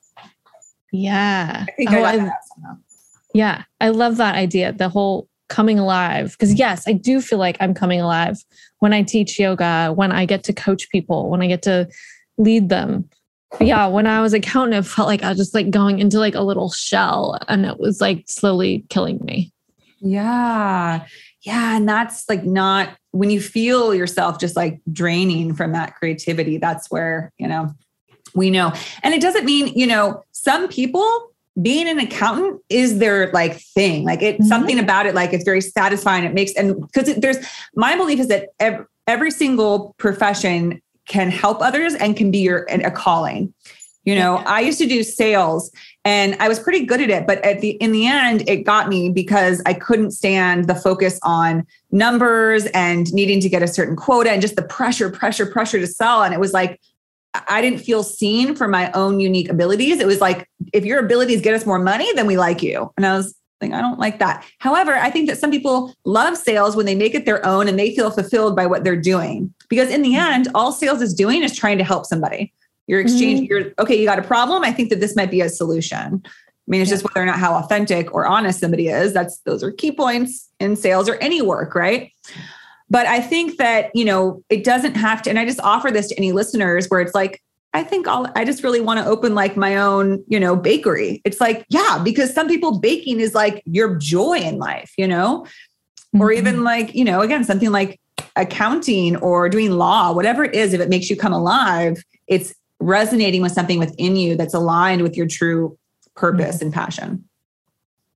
[0.93, 1.65] Yeah.
[1.69, 2.31] I think Oh, I.
[3.33, 4.73] Yeah, I love that idea.
[4.73, 6.31] The whole coming alive.
[6.33, 8.39] Because, yes, I do feel like I'm coming alive
[8.79, 11.89] when I teach yoga, when I get to coach people, when I get to
[12.39, 13.11] lead them.
[13.59, 15.99] But yeah, when I was a accountant, it felt like I was just like going
[15.99, 19.53] into like a little shell and it was like slowly killing me.
[20.01, 21.05] Yeah.
[21.43, 21.77] Yeah.
[21.77, 26.91] And that's like not when you feel yourself just like draining from that creativity, that's
[26.91, 27.75] where, you know,
[28.35, 28.73] we know.
[29.03, 31.30] And it doesn't mean, you know, some people
[31.61, 34.05] being an accountant is their like thing.
[34.05, 34.49] Like it's Mhm.
[34.49, 36.25] something about it, like it's very satisfying.
[36.25, 37.39] It makes, and because there's
[37.75, 42.67] my belief is that ev- every single profession can help others and can be your
[42.71, 43.53] a calling.
[44.05, 44.45] You know, Yeah.
[44.47, 45.71] I used to do sales
[46.07, 48.89] and I was pretty good at it, but at the in the end, it got
[48.89, 53.97] me because I couldn't stand the focus on numbers and needing to get a certain
[53.97, 56.23] quota and just the pressure, pressure, pressure to sell.
[56.23, 56.81] And it was like
[57.35, 60.01] I didn't feel seen for my own unique abilities.
[60.01, 62.93] It was like if your abilities get us more money, then we like you.
[62.97, 64.45] And I was like, I don't like that.
[64.59, 67.79] However, I think that some people love sales when they make it their own and
[67.79, 69.53] they feel fulfilled by what they're doing.
[69.69, 70.33] Because in the mm-hmm.
[70.33, 72.53] end, all sales is doing is trying to help somebody.
[72.87, 73.13] You're mm-hmm.
[73.13, 74.65] exchanging, you're okay, you got a problem.
[74.65, 76.23] I think that this might be a solution.
[76.25, 79.13] I mean, it's just whether or not how authentic or honest somebody is.
[79.13, 82.13] That's those are key points in sales or any work, right?
[82.91, 86.09] But I think that, you know, it doesn't have to, and I just offer this
[86.09, 87.41] to any listeners where it's like,
[87.73, 91.23] I think I'll, I just really want to open like my own, you know, bakery.
[91.25, 95.47] It's like, yeah, because some people baking is like your joy in life, you know,
[96.19, 96.37] or Mhm.
[96.37, 98.01] even like, you know, again, something like
[98.35, 103.41] accounting or doing law, whatever it is, if it makes you come alive, it's resonating
[103.41, 105.79] with something within you that's aligned with your true
[106.17, 107.25] purpose and passion.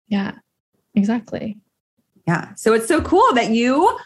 [0.09, 0.33] Yeah,
[0.97, 1.59] exactly.
[2.27, 2.55] Yeah.
[2.57, 3.97] So it's so cool that you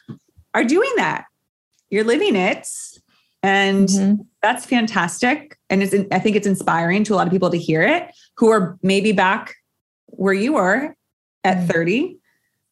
[0.55, 1.24] are doing that.
[1.90, 2.66] You're living it.
[3.42, 4.26] And Mhm.
[4.42, 5.57] that's fantastic.
[5.70, 8.51] And it's, I think it's inspiring to a lot of people to hear it who
[8.51, 9.55] are maybe back
[10.07, 10.94] where you were
[11.44, 11.68] at Mm.
[11.68, 12.18] 30,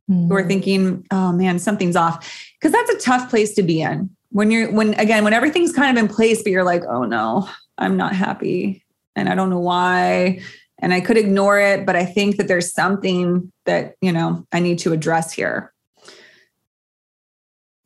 [0.09, 0.49] who are Mhm.
[0.49, 2.29] thinking, oh man, something's off.
[2.61, 5.97] Cause that's a tough place to be in when you're, when again, when everything's kind
[5.97, 7.49] of in place, but you're like, oh no,
[7.79, 8.85] I'm not happy.
[9.15, 10.41] And I don't know why.
[10.81, 14.61] And I could ignore it, but I think that there's something that, you know, I
[14.61, 15.73] need to address here.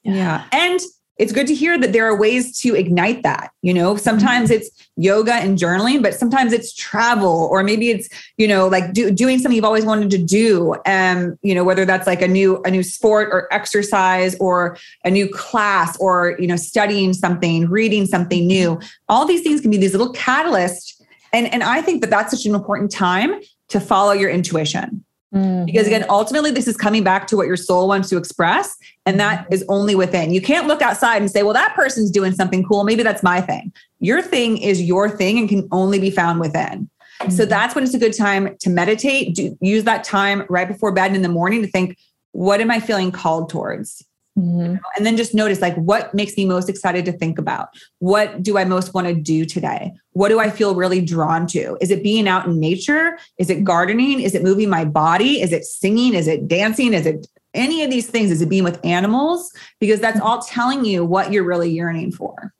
[0.03, 0.45] Yeah.
[0.53, 0.81] And
[1.21, 3.51] it's good to hear that there are ways to ignite that.
[3.61, 8.49] You know, sometimes it's yoga and journaling, but sometimes it's travel, or maybe it's, you
[8.49, 10.75] know, like do, doing something you've always wanted to do.
[10.87, 15.11] Um, you know, whether that's like a new, a new sport or exercise or a
[15.11, 18.81] new class or, you know, studying something, reading something new.
[19.11, 21.03] All these things can be these little catalysts.
[21.35, 23.35] And, and I think that that's such an important time
[23.69, 25.67] to follow your intuition Mhm.
[25.67, 28.77] because again ultimately this is coming back to what your soul wants to express
[29.07, 30.33] and that is only within.
[30.33, 32.83] You can't look outside and say well that person's doing something cool.
[32.85, 33.73] Maybe that's my thing.
[34.01, 36.89] Your thing is your thing and can only be found within.
[37.29, 37.49] So Mhm.
[37.49, 41.09] that's when it's a good time to meditate do, use that time right before bed
[41.09, 41.97] and in the morning to think
[42.33, 44.05] what am i feeling called towards
[44.41, 44.81] Mhm.
[44.97, 47.69] and then just notice like what makes me most excited to think about?
[47.99, 49.93] What do i most want to do today?
[50.13, 51.77] What do i feel really drawn to?
[51.81, 53.19] Is it being out in nature?
[53.39, 54.21] Is it gardening?
[54.21, 55.41] Is it moving my body?
[55.41, 56.15] Is it singing?
[56.15, 56.95] Is it dancing?
[56.95, 58.31] Is it any of these things?
[58.31, 59.53] Is it being with animals?
[59.81, 62.55] Because that's all telling you what you're really yearning for.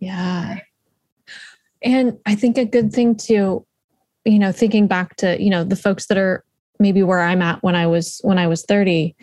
[0.00, 0.58] Yeah.
[1.82, 3.64] And I think a good thing to,
[4.24, 6.44] you know, thinking back to, you know, the folks that are
[6.80, 9.14] maybe where I'm at when I was when I was 30,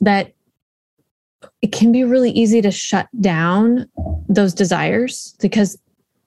[0.00, 0.32] that
[1.62, 3.88] it can be really easy to shut down
[4.28, 5.78] those desires because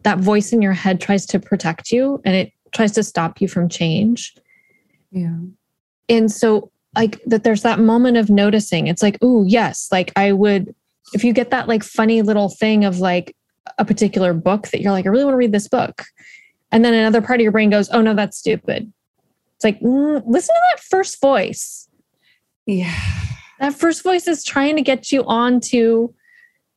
[0.03, 3.47] that voice in your head tries to protect you and it tries to stop you
[3.47, 4.35] from change.
[5.11, 5.35] yeah
[6.07, 8.87] And so like that there's that moment of noticing.
[8.87, 10.73] It's like, oh yes, like I would
[11.13, 13.35] if you get that like funny little thing of like
[13.77, 16.03] a particular book that you're like, I really want to read this book.
[16.71, 18.91] And then another part of your brain goes, oh no, that's stupid.
[19.55, 21.87] It's like, mm, listen to that first voice.
[22.65, 22.93] yeah
[23.59, 26.13] That first voice is trying to get you onto,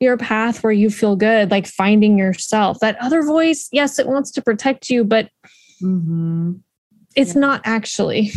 [0.03, 2.79] your path where you feel good, like finding yourself.
[2.79, 5.29] That other voice, yes, it wants to protect you, but
[5.81, 6.53] mm-hmm.
[7.15, 7.39] it's yeah.
[7.39, 8.31] not actually.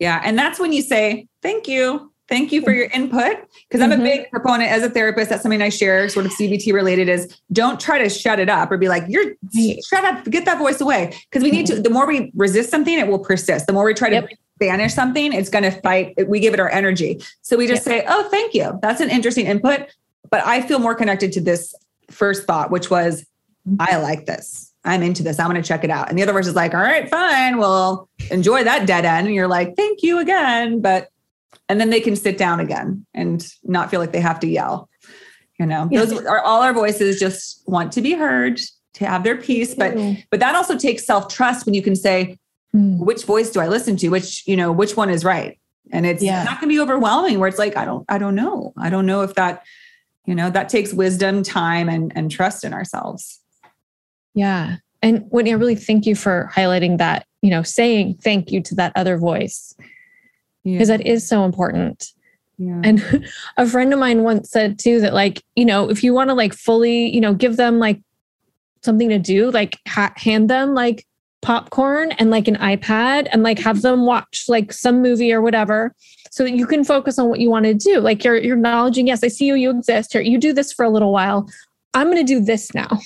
[0.00, 0.20] Yeah.
[0.24, 2.12] And that's when you say, thank you.
[2.28, 3.36] Thank you for your input.
[3.68, 4.00] Because I'm mm-hmm.
[4.00, 5.30] a big proponent as a therapist.
[5.30, 8.70] That's something I share, sort of CBT related, is don't try to shut it up
[8.70, 9.34] or be like, you're
[9.88, 11.14] shut up, get that voice away.
[11.30, 13.66] Because we need to, the more we resist something, it will persist.
[13.66, 14.30] The more we try to yep.
[14.58, 16.14] banish something, it's going to fight.
[16.26, 17.20] We give it our energy.
[17.42, 18.02] So we just yep.
[18.02, 18.78] say, oh, thank you.
[18.80, 19.88] That's an interesting input.
[20.30, 21.74] But I feel more connected to this
[22.10, 23.26] first thought, which was,
[23.78, 24.72] I like this.
[24.84, 25.38] I'm into this.
[25.38, 26.10] I'm going to check it out.
[26.10, 27.56] And the other verse is like, all right, fine.
[27.58, 29.26] Well, enjoy that dead end.
[29.26, 30.80] And you're like, thank you again.
[30.80, 31.08] But
[31.68, 34.88] and then they can sit down again and not feel like they have to yell
[35.58, 35.88] you know?
[35.90, 38.60] Those are all our voices just want to be heard
[38.94, 39.96] to have their peace but
[40.30, 42.38] but that also takes self-trust when you can say
[42.74, 42.98] mm.
[42.98, 44.08] which voice do i listen to?
[44.08, 45.58] Which you know which one is right?
[45.92, 46.44] And it's yeah.
[46.44, 48.72] not going to be overwhelming where it's like i don't i don't know.
[48.76, 49.64] I don't know if that
[50.26, 53.40] you know that takes wisdom time and and trust in ourselves.
[54.34, 54.76] Yeah.
[55.02, 58.74] And when i really thank you for highlighting that you know saying thank you to
[58.76, 59.74] that other voice
[60.64, 60.96] because yeah.
[60.96, 62.12] that is so important.
[62.58, 62.80] Yeah.
[62.84, 66.30] And a friend of mine once said too that like, you know, if you want
[66.30, 68.00] to like fully, you know, give them like
[68.82, 71.06] something to do, like ha- hand them like
[71.42, 75.94] popcorn and like an iPad and like have them watch like some movie or whatever
[76.30, 78.00] so that you can focus on what you want to do.
[78.00, 80.12] Like you're you're acknowledging, yes, I see you, you exist.
[80.12, 81.48] Here, you do this for a little while.
[81.92, 82.98] I'm going to do this now.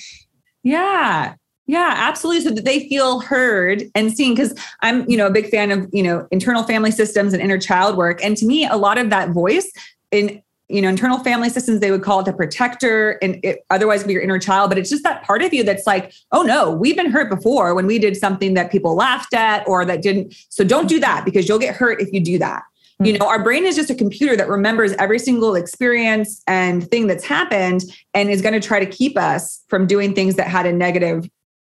[0.63, 1.35] Yeah.
[1.69, 2.41] Yeah, absolutely.
[2.41, 4.33] So that they feel heard and seen.
[4.33, 7.59] Because I'm, you know, a big fan of, you know, internal family systems and inner
[7.59, 8.25] child work.
[8.25, 9.71] And to me, a lot of that voice
[10.09, 14.03] in, you know, internal family systems, they would call it the protector and it otherwise
[14.03, 14.71] be your inner child.
[14.71, 17.75] But it's just that part of you that's like, oh no, we've been hurt before
[17.75, 20.33] when we did something that people laughed at or that didn't.
[20.49, 22.63] So don't do that because you'll get hurt if you do that.
[22.97, 23.05] Hmm.
[23.05, 27.05] You know, our brain is just a computer that remembers every single experience and thing
[27.05, 27.83] that's happened
[28.15, 31.29] and is going to try to keep us from doing things that had a negative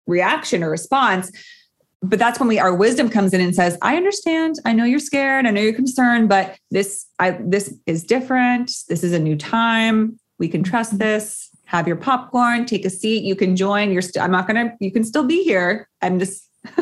[0.07, 1.30] reaction or response.
[2.02, 4.57] But that's when we our wisdom comes in and says i understand.
[4.64, 5.46] I know you're scared.
[5.46, 8.70] I know you're concerned but this i this is different.
[8.88, 10.18] This is a new time.
[10.38, 10.98] We can trust mm-hmm.
[10.98, 11.48] this.
[11.64, 12.66] Have your popcorn.
[12.66, 13.24] Take a seat.
[13.24, 13.90] You can join.
[13.90, 15.88] You're st- i'm not gonna you can still be here.
[16.02, 16.48] I'm just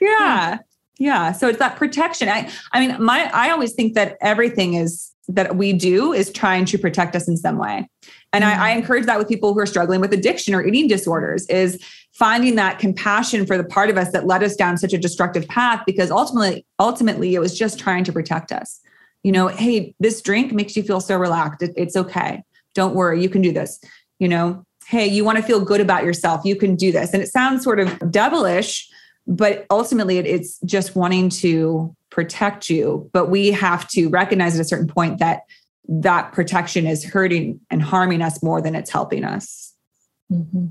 [0.00, 0.58] yeah.
[0.98, 1.32] Yeah.
[1.32, 2.28] So it's that protection.
[2.28, 6.64] I i mean my i always think that everything is that we do is trying
[6.64, 7.88] to protect us in some way
[8.32, 8.60] and mm-hmm.
[8.60, 11.82] I, I, encourage that with people who are struggling with addiction or eating disorders is
[12.12, 15.46] finding that compassion for the part of us that led us down such a destructive
[15.48, 18.80] path because ultimately ultimately it was just trying to protect us.
[19.22, 21.62] You know hey this drink makes you feel so relaxed.
[21.62, 22.42] It, it's okay.
[22.74, 23.22] Don't worry.
[23.22, 23.80] You can do this.
[24.18, 26.44] You know hey you want to feel good about yourself.
[26.44, 27.12] You can do this.
[27.12, 28.88] And it sounds sort of devilish
[29.26, 33.08] but ultimately it, it's just wanting to protect you.
[33.12, 35.42] But we have to recognize at a certain point that
[35.90, 39.74] that protection is hurting and harming us more than it's helping us.
[40.32, 40.66] Mm-hmm.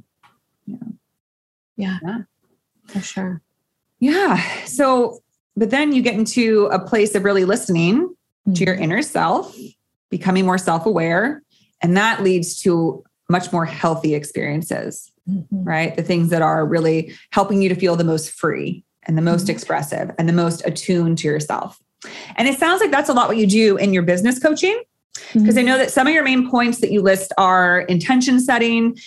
[0.66, 0.78] Yeah.
[1.76, 1.98] yeah.
[2.02, 2.18] Yeah.
[2.88, 3.42] For sure.
[4.00, 4.42] Yeah.
[4.64, 5.22] So,
[5.58, 8.54] but then you get into a place of really listening mm-hmm.
[8.54, 9.56] to your inner self,
[10.10, 11.44] becoming more self aware,
[11.82, 15.64] and that leads to much more healthy experiences, mm-hmm.
[15.66, 15.98] right?
[15.98, 19.44] The things that are really helping you to feel the most free and the most
[19.44, 19.52] mm-hmm.
[19.52, 21.78] expressive and the most attuned to yourself.
[22.38, 24.82] And it sounds like that's a lot what you do in your business coaching
[25.34, 25.60] because mm-hmm.
[25.60, 28.98] I know that some of your main points that you list are intention setting,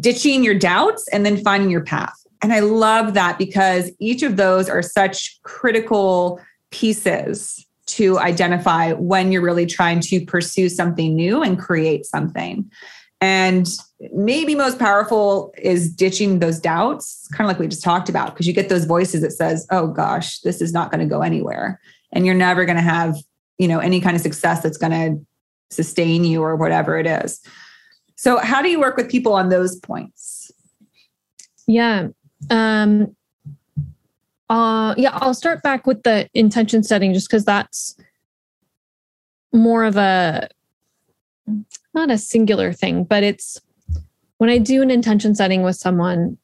[0.00, 2.14] ditching your doubts, and then finding your path.
[2.42, 6.40] And I love that because each of those are such critical
[6.70, 12.70] pieces to identify when you're really trying to pursue something new and create something.
[13.20, 13.66] And
[14.12, 18.46] maybe most powerful is ditching those doubts, kind of like we just talked about, because
[18.46, 21.80] you get those voices that says, "Oh gosh, this is not going to go anywhere."
[22.12, 23.16] And you're never going to have,
[23.58, 25.26] you know, any kind of success that's going to
[25.70, 27.40] sustain you or whatever it is.
[28.16, 30.50] So, how do you work with people on those points?
[31.66, 32.08] Yeah.
[32.50, 33.14] Um,
[34.48, 37.96] uh, yeah, I'll start back with the intention setting just because that's
[39.52, 40.48] more of a
[41.94, 43.60] not a singular thing, but it's
[44.38, 46.36] when I do an intention setting with someone,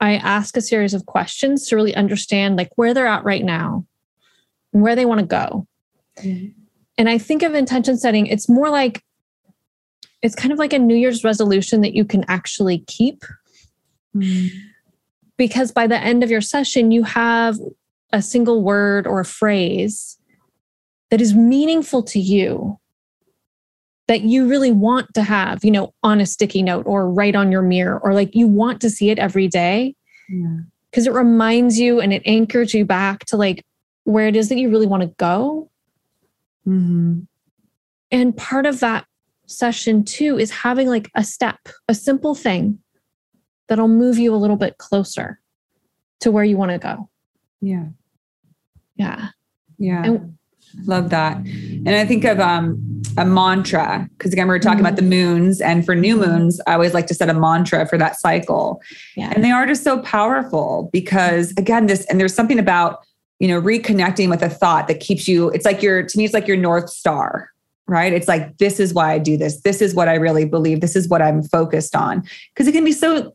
[0.00, 3.86] I ask a series of questions to really understand like where they're at right now
[4.72, 5.66] and where they want to go.
[6.18, 6.65] Mm-hmm.
[6.98, 9.02] And I think of intention setting, it's more like
[10.22, 13.24] it's kind of like a New Year's resolution that you can actually keep.
[14.16, 14.48] Mm.
[15.36, 17.58] Because by the end of your session, you have
[18.12, 20.18] a single word or a phrase
[21.10, 22.78] that is meaningful to you
[24.08, 27.50] that you really want to have, you know, on a sticky note or right on
[27.50, 29.94] your mirror, or like you want to see it every day
[30.90, 31.10] because yeah.
[31.10, 33.64] it reminds you and it anchors you back to like
[34.04, 35.70] where it is that you really want to go.
[36.66, 37.20] Mm-hmm.
[38.10, 39.06] And part of that
[39.46, 41.58] session too is having like a step,
[41.88, 42.78] a simple thing
[43.68, 45.40] that'll move you a little bit closer
[46.20, 47.08] to where you want to go.
[47.60, 47.86] Yeah.
[48.96, 49.28] Yeah.
[49.78, 50.04] Yeah.
[50.04, 50.32] And,
[50.84, 51.36] Love that.
[51.36, 54.86] And I think of um, a mantra, because again, we are talking mm-hmm.
[54.86, 55.60] about the moons.
[55.60, 58.82] And for new moons, I always like to set a mantra for that cycle.
[59.16, 59.32] Yeah.
[59.34, 63.06] And they are just so powerful because, again, this, and there's something about,
[63.38, 66.34] you know, reconnecting with a thought that keeps you, it's like your, to me, it's
[66.34, 67.50] like your North Star,
[67.86, 68.12] right?
[68.12, 69.60] It's like, this is why I do this.
[69.60, 70.80] This is what I really believe.
[70.80, 72.24] This is what I'm focused on.
[72.54, 73.34] Because it can be so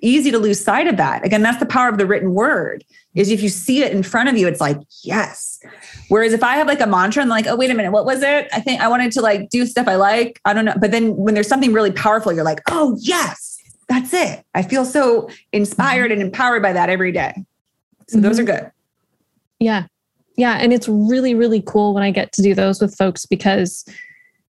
[0.00, 1.24] easy to lose sight of that.
[1.24, 2.84] Again, that's the power of the written word.
[3.14, 5.60] Is if you see it in front of you, it's like, yes.
[6.08, 8.22] Whereas if I have like a mantra and like, oh, wait a minute, what was
[8.22, 8.48] it?
[8.52, 10.40] I think I wanted to like do stuff I like.
[10.44, 10.74] I don't know.
[10.78, 14.44] But then when there's something really powerful, you're like, oh, yes, that's it.
[14.54, 17.44] I feel so inspired and empowered by that every day.
[18.08, 18.22] So mm-hmm.
[18.22, 18.70] those are good.
[19.58, 19.86] Yeah.
[20.36, 20.58] Yeah.
[20.58, 23.84] And it's really, really cool when I get to do those with folks because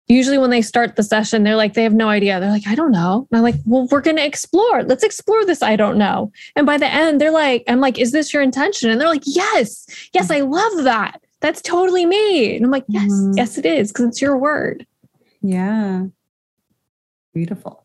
[0.09, 2.39] usually when they start the session, they're like, they have no idea.
[2.39, 3.27] They're like, I don't know.
[3.31, 4.83] And I'm like, well, we're going to explore.
[4.85, 5.63] Let's explore this.
[5.63, 6.31] I don't know.
[6.55, 8.91] And by the end, they're like, I'm like, is this your intention?
[8.91, 11.21] And they're like, yes, yes, I love that.
[11.41, 12.55] That's totally me.
[12.55, 13.33] And I'm like, yes, mm-hmm.
[13.37, 14.87] yes, it is because it's your word.
[15.41, 16.07] Yeah.
[17.35, 17.85] Beautiful.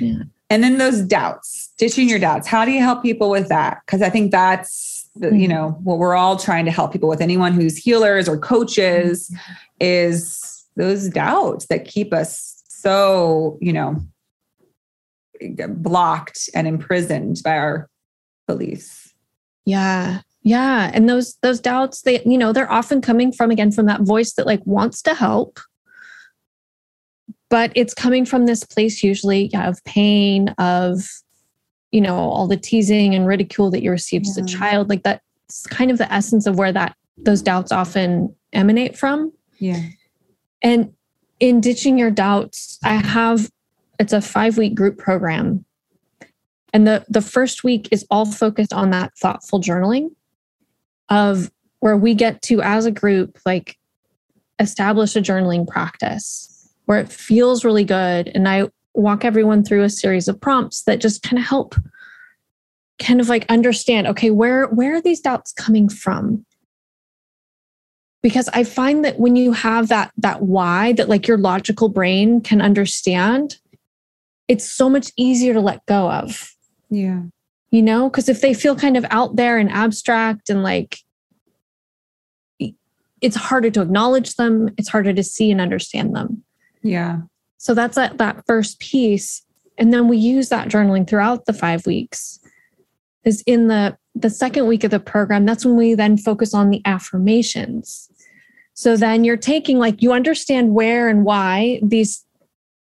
[0.00, 0.24] Yeah.
[0.50, 2.48] And then those doubts, ditching your doubts.
[2.48, 3.78] How do you help people with that?
[3.86, 5.52] Because I think that's the, you mm-hmm.
[5.52, 7.20] know what we're all trying to help people with.
[7.20, 9.52] Anyone who's healers or coaches mm-hmm.
[9.80, 13.96] is those doubts that keep us so, you know,
[15.68, 17.88] blocked and imprisoned by our
[18.46, 19.12] beliefs.
[19.66, 20.20] Yeah.
[20.42, 20.90] Yeah.
[20.94, 24.32] And those those doubts, they, you know, they're often coming from again from that voice
[24.34, 25.60] that like wants to help.
[27.50, 31.06] But it's coming from this place usually yeah, of pain, of,
[31.92, 34.30] you know, all the teasing and ridicule that you received yeah.
[34.30, 34.88] as a child.
[34.88, 39.32] Like that's kind of the essence of where that those doubts often emanate from.
[39.58, 39.80] Yeah.
[40.62, 40.92] And
[41.38, 43.50] in ditching your doubts, I have
[43.98, 45.64] it's a five week group program.
[46.72, 50.10] And the, the first week is all focused on that thoughtful journaling
[51.08, 53.76] of where we get to, as a group, like
[54.58, 58.30] establish a journaling practice where it feels really good.
[58.34, 61.74] And I walk everyone through a series of prompts that just kind of help
[63.00, 66.44] kind of like understand okay where where are these doubts coming from?
[68.22, 72.40] Because i find that when you have that that why that like your logical brain
[72.40, 73.56] can understand
[74.46, 76.50] it's so much easier to let go of.
[76.90, 77.22] Yeah.
[77.70, 78.10] You know?
[78.10, 80.98] Because if they feel kind of out there and abstract and like
[83.20, 86.44] it's harder to acknowledge them it's harder to see and understand them.
[86.82, 87.20] Yeah
[87.60, 89.42] so that's that, that first piece
[89.78, 92.40] and then we use that journaling throughout the five weeks
[93.24, 96.70] is in the the second week of the program that's when we then focus on
[96.70, 98.10] the affirmations
[98.74, 102.24] so then you're taking like you understand where and why these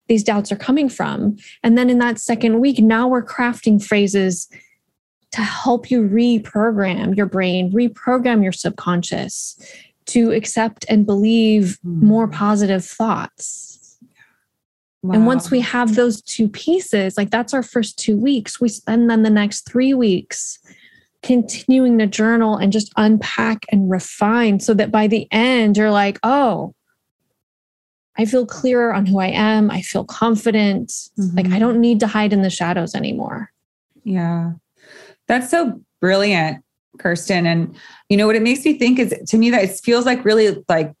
[0.08, 1.36] these doubts are coming from.
[1.62, 4.48] And then in that second week, now we're crafting phrases
[5.32, 9.60] to help you reprogram your brain, reprogram your subconscious
[10.06, 12.02] to accept and believe mm.
[12.02, 13.67] more positive thoughts.
[15.02, 15.14] Wow.
[15.14, 19.08] And once we have those two pieces, like that's our first two weeks, we spend
[19.08, 20.58] then the next three weeks
[21.22, 26.18] continuing to journal and just unpack and refine so that by the end you're like,
[26.22, 26.74] oh,
[28.16, 29.70] I feel clearer on who I am.
[29.70, 30.88] I feel confident.
[30.88, 31.36] Mm-hmm.
[31.36, 31.60] Like I mm-hmm.
[31.60, 33.52] don't need to hide in the shadows anymore.
[34.02, 34.52] Yeah.
[35.28, 36.64] That's so brilliant,
[36.98, 37.46] Kerstin.
[37.46, 37.76] And
[38.08, 40.64] you know what it makes me think is to me that it feels like really
[40.68, 40.92] like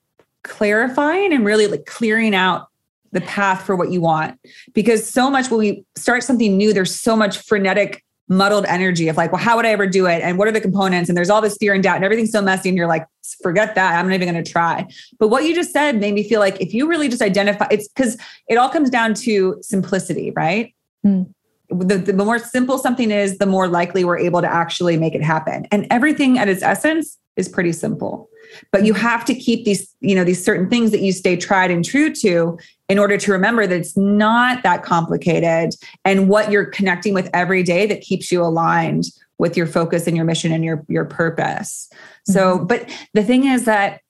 [0.44, 2.68] clarifying and really like clearing out
[3.12, 4.38] the path for what you want.
[4.74, 9.16] Because so much when we start something new, there's so much frenetic muddled energy of
[9.16, 10.22] like, well, how would I ever do it?
[10.22, 11.08] And what are the components?
[11.08, 12.68] And there's all this fear and doubt and everything's so messy.
[12.68, 13.06] And you're like,
[13.42, 13.98] forget that.
[13.98, 14.86] I'm not even going to try.
[15.18, 17.88] But what you just said made me feel like if you really just identify, it's
[17.88, 20.74] because it all comes down to simplicity, right?
[21.06, 21.32] Mm.
[21.70, 25.22] The, the more simple something is, the more likely we're able to actually make it
[25.22, 25.66] happen.
[25.70, 28.28] And everything at its essence is pretty simple
[28.72, 31.70] but you have to keep these you know these certain things that you stay tried
[31.70, 32.58] and true to
[32.88, 35.74] in order to remember that it's not that complicated
[36.04, 39.04] and what you're connecting with every day that keeps you aligned
[39.38, 41.88] with your focus and your mission and your your purpose.
[41.92, 42.32] Mm-hmm.
[42.32, 44.00] so but the thing is that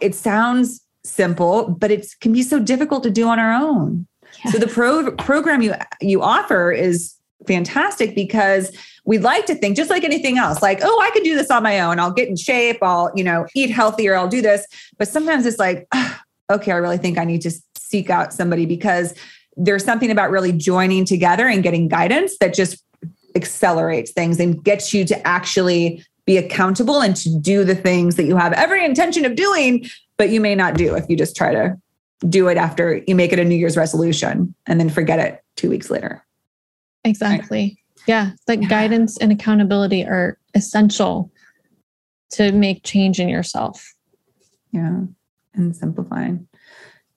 [0.00, 4.06] it sounds simple but it can be so difficult to do on our own.
[4.44, 4.54] Yes.
[4.54, 7.14] so the pro- program you you offer is
[7.46, 8.74] fantastic because
[9.04, 11.62] we'd like to think just like anything else like oh i could do this on
[11.62, 12.00] my own.
[12.00, 12.78] I'll get in shape.
[12.82, 14.16] I'll you know eat healthier.
[14.16, 14.66] I'll do this.
[14.98, 15.86] But sometimes it's like
[16.50, 17.50] okay i really think i need to
[17.92, 19.14] seek out somebody because
[19.56, 22.82] there's something about really joining together and getting guidance that just
[23.36, 28.24] accelerates things and gets you to actually be accountable and to do the things that
[28.24, 29.84] you have every intention of doing
[30.16, 31.76] but you may not do if you just try to
[32.28, 35.68] do it after you make it a New Year's resolution and then forget it two
[35.68, 36.24] weeks later.
[37.04, 37.60] Exactly.
[37.60, 38.04] Right?
[38.06, 38.30] Yeah.
[38.48, 38.68] Like yeah.
[38.68, 41.30] guidance and accountability are essential
[42.32, 43.94] to make change in yourself.
[44.72, 45.00] Yeah.
[45.54, 46.48] And simplifying.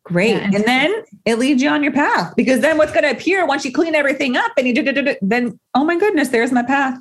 [0.06, 0.36] Great.
[0.36, 3.46] Yeah, and, then it leads you on your path because then what's going to appear
[3.48, 6.30] once you clean everything up and you do, do, do, do then, oh my goodness,
[6.30, 7.00] there's my path.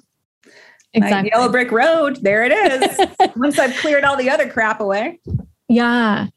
[0.94, 1.30] Exactly.
[1.30, 2.18] My yellow brick road.
[2.22, 3.06] There it is.
[3.36, 5.20] once I've cleared all the other crap away.
[5.68, 6.28] Yeah.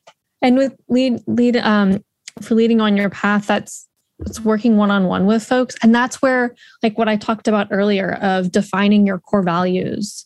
[0.42, 2.04] And with lead, lead, um,
[2.42, 3.88] for leading on your path, that's,
[4.20, 5.76] it's working one-on-one with folks.
[5.82, 6.54] And that's where,
[6.84, 10.26] like what I talked about earlier of defining your core values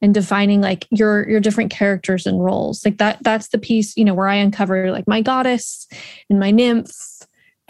[0.00, 2.84] and defining like your your different characters and roles.
[2.84, 5.86] Like that that's the piece you know where i uncover like my goddess
[6.30, 6.92] and my nymph.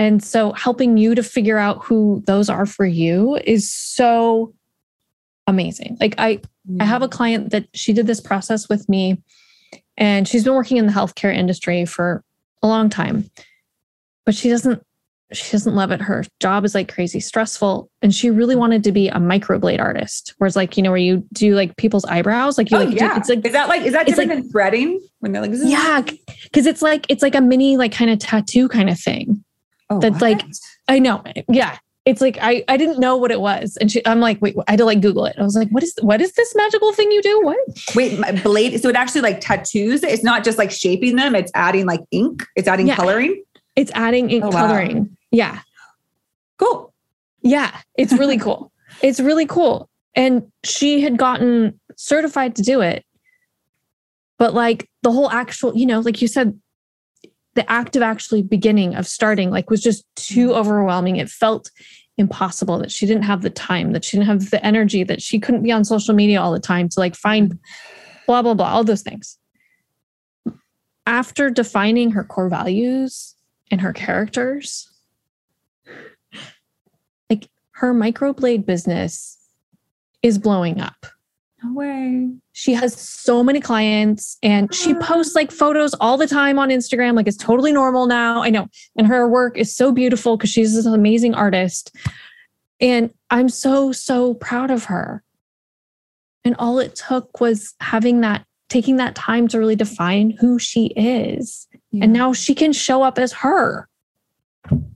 [0.00, 4.54] And so helping you to figure out who those are for you is so
[5.46, 5.96] amazing.
[6.00, 6.40] Like i
[6.80, 7.12] i have a mm.
[7.12, 9.22] client that she did this process with me
[9.96, 12.22] and she's been working in the healthcare industry for
[12.62, 13.30] a long time
[14.28, 14.82] but she doesn't
[15.32, 16.00] she doesn't love it.
[16.00, 17.90] Her job is like crazy stressful.
[18.00, 20.34] And she really wanted to be a microblade artist.
[20.38, 23.14] Whereas like, you know, where you do like people's eyebrows, like you oh, like, yeah.
[23.14, 25.50] Do, it's like, is that like, is that different like, than threading when they're like,
[25.54, 26.02] yeah.
[26.54, 29.44] Cause it's like, it's like a mini, like kind of tattoo kind of thing.
[29.90, 30.22] Oh, That's what?
[30.22, 30.42] like,
[30.88, 31.22] I know.
[31.48, 31.76] Yeah.
[32.06, 33.76] It's like, I, I didn't know what it was.
[33.82, 35.36] And she, I'm like, wait, I had to like Google it.
[35.38, 37.40] I was like, what is, what is this magical thing you do?
[37.42, 37.58] What?
[37.94, 38.80] Wait, blade.
[38.80, 40.02] So it actually like tattoos.
[40.02, 41.34] It's not just like shaping them.
[41.34, 42.46] It's adding like ink.
[42.56, 42.96] It's adding yeah.
[42.96, 43.44] coloring.
[43.76, 45.17] It's adding ink oh, coloring.
[45.30, 45.60] Yeah.
[46.58, 46.92] Cool.
[47.42, 48.72] Yeah, it's really cool.
[49.02, 49.88] It's really cool.
[50.14, 53.04] And she had gotten certified to do it.
[54.38, 56.58] But like the whole actual, you know, like you said,
[57.54, 60.58] the act of actually beginning of starting like was just too mm-hmm.
[60.58, 61.16] overwhelming.
[61.16, 61.70] It felt
[62.16, 65.38] impossible that she didn't have the time, that she didn't have the energy, that she
[65.38, 67.58] couldn't be on social media all the time to like find
[68.26, 69.38] blah, blah, blah, all those things.
[71.06, 73.34] After defining her core values
[73.70, 74.87] and her characters,
[77.78, 79.38] her microblade business
[80.20, 81.06] is blowing up.
[81.62, 82.28] No way.
[82.52, 84.98] She has so many clients and she ah.
[85.00, 87.14] posts like photos all the time on Instagram.
[87.14, 88.42] Like it's totally normal now.
[88.42, 88.66] I know.
[88.96, 91.94] And her work is so beautiful because she's this amazing artist.
[92.80, 95.22] And I'm so, so proud of her.
[96.44, 100.86] And all it took was having that, taking that time to really define who she
[100.96, 101.68] is.
[101.92, 102.04] Yeah.
[102.04, 103.88] And now she can show up as her.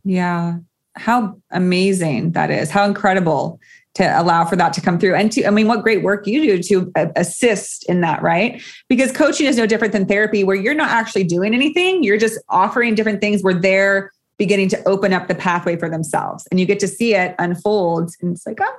[0.03, 0.59] Yeah
[0.95, 2.71] how amazing that is.
[2.71, 3.61] How incredible
[3.95, 5.15] to allow for that to come through.
[5.15, 8.63] And to i mean what great work you do to assist in that right?
[8.89, 12.03] Because coaching is no different than therapy where you're not actually doing anything.
[12.03, 16.49] You're just offering different things where they're beginning to open up the pathway for themselves.
[16.51, 18.77] And you get to see it unfold and it's like oh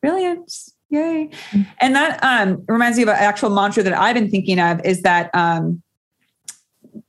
[0.00, 0.52] brilliant.
[0.90, 1.30] Yay.
[1.52, 1.62] Mm-hmm.
[1.80, 5.02] and that um, reminds me of an actual mantra that i've been thinking of is
[5.02, 5.80] that um,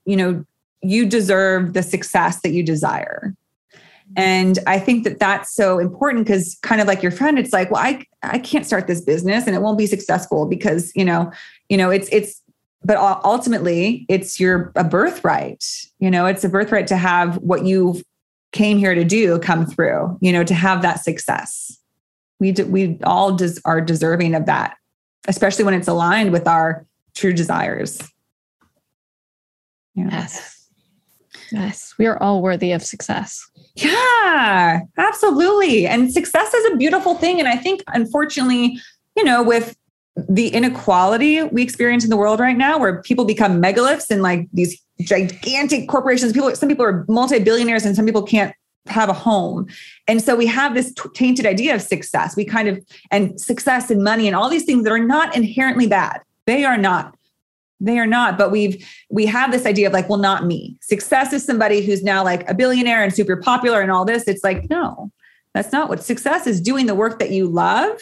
[0.05, 0.45] you know
[0.83, 3.35] you deserve the success that you desire
[4.15, 7.71] and I think that that's so important because kind of like your friend, it's like,
[7.71, 11.31] well, I I can't start this business and it won't be successful because, you know,
[11.69, 12.41] you know, it's it's
[12.83, 15.63] but ultimately it's your a birthright.
[15.99, 18.01] You know, it's a birthright to have what you
[18.51, 21.77] came here to do come through, you know, to have that success.
[22.39, 24.75] We do, we all des- are deserving of that,
[25.27, 28.01] especially when it's aligned with our true desires.
[29.93, 30.09] Yeah.
[30.11, 30.61] Yes.
[31.51, 33.49] Yes, we are all worthy of success.
[33.75, 35.87] Yeah, absolutely.
[35.87, 37.39] And success is a beautiful thing.
[37.39, 38.79] And I think, unfortunately,
[39.15, 39.75] you know, with
[40.15, 44.47] the inequality we experience in the world right now, where people become megaliths and like
[44.51, 48.53] these gigantic corporations, people, some people are multi-billionaires and some people can't
[48.87, 49.67] have a home.
[50.07, 52.35] And so we have this tainted idea of success.
[52.35, 55.87] We kind of, and success and money and all these things that are not inherently
[55.87, 56.21] bad.
[56.45, 57.15] They are not
[57.81, 60.77] they are not but we've we have this idea of like well not me.
[60.81, 64.27] Success is somebody who's now like a billionaire and super popular and all this.
[64.27, 65.11] It's like no
[65.53, 67.97] that's not what success is doing the work that you love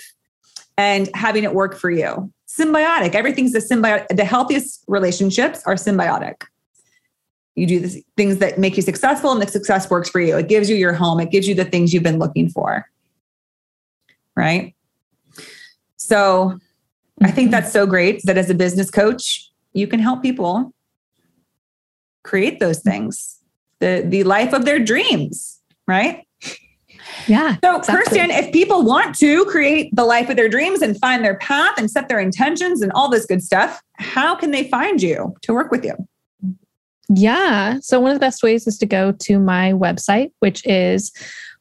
[0.77, 2.31] and having it work for you.
[2.47, 3.15] Symbiotic.
[3.15, 6.43] Everything's a symbiotic the healthiest relationships are symbiotic.
[7.55, 10.37] You do the things that make you successful and the success works for you.
[10.37, 11.19] It gives you your home.
[11.19, 12.89] It gives you the things you've been looking for.
[14.35, 14.75] Right?
[15.97, 16.59] So
[17.21, 17.51] I think mm-hmm.
[17.51, 20.73] that's so great that as a business coach, you can help people
[22.23, 23.39] create those things,
[23.79, 26.25] the, the life of their dreams, right?
[27.27, 27.57] Yeah.
[27.63, 28.19] So, exactly.
[28.19, 31.77] Kerstin, if people want to create the life of their dreams and find their path
[31.77, 35.53] and set their intentions and all this good stuff, how can they find you to
[35.53, 35.95] work with you?
[37.09, 37.79] Yeah.
[37.81, 41.11] So, one of the best ways is to go to my website, which is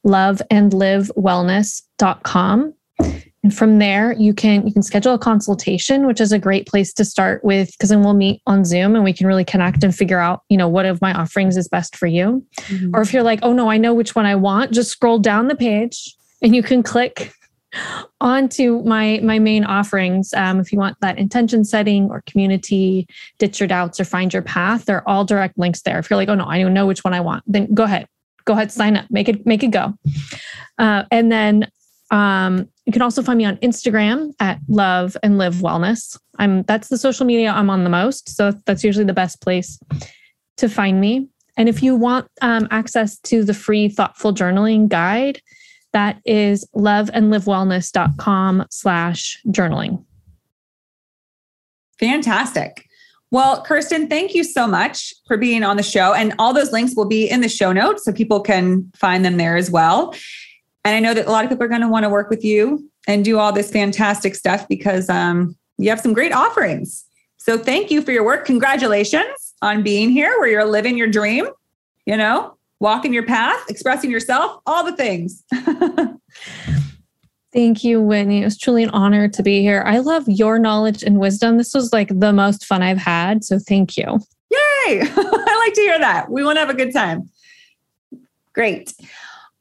[0.07, 2.75] loveandlivewellness.com.
[3.45, 6.93] And from there, you can you can schedule a consultation, which is a great place
[6.95, 9.95] to start with because then we'll meet on Zoom and we can really connect and
[9.95, 12.45] figure out, you know, what of my offerings is best for you.
[12.63, 12.97] Mm-hmm.
[12.97, 15.47] Or if you're like, oh no, I know which one I want, just scroll down
[15.47, 17.33] the page and you can click
[18.21, 20.33] onto my my main offerings.
[20.35, 23.07] Um, if you want that intention setting or CommuniTEA,
[23.39, 25.99] ditch your doubts or find your path, they're all direct links there.
[25.99, 28.09] If you're like, oh no, I don't know which one I want, then go ahead,
[28.45, 29.95] go ahead, sign up, make it make it go.
[30.79, 31.71] Uh, and then
[32.11, 36.19] um, you can also find me on Instagram at Love and Live Wellness.
[36.39, 39.79] I'm that's the social media I'm on the most, so that's usually the best place
[40.57, 41.29] to find me.
[41.59, 45.43] And if you want um, access to the free thoughtful journaling guide,
[45.93, 50.03] that is loveandlivewellness.com slash journaling.
[52.01, 52.87] Fantastic.
[53.31, 56.15] Well, Kerstin, thank you so much for being on the show.
[56.15, 59.37] And all those links will be in the show notes so people can find them
[59.37, 60.15] there as well.
[60.85, 62.45] And I know that a lot of people are going to want to work with
[62.45, 67.05] you and do all this fantastic stuff because um, you have some great offerings.
[67.37, 68.45] So thank you for your work.
[68.45, 71.49] Congratulations on being here where you're living your dream,
[72.05, 75.43] you know, walking your path, expressing yourself, all the things.
[77.53, 78.43] Thank you, Whitney.
[78.43, 79.83] It was truly an honor to be here.
[79.87, 81.57] I love your knowledge and wisdom.
[81.57, 83.43] This was like the most fun I've had.
[83.43, 84.21] So thank you.
[84.51, 84.59] Yay.
[85.03, 86.31] I like to hear that.
[86.31, 87.31] We want to have a good time.
[88.53, 88.93] Great.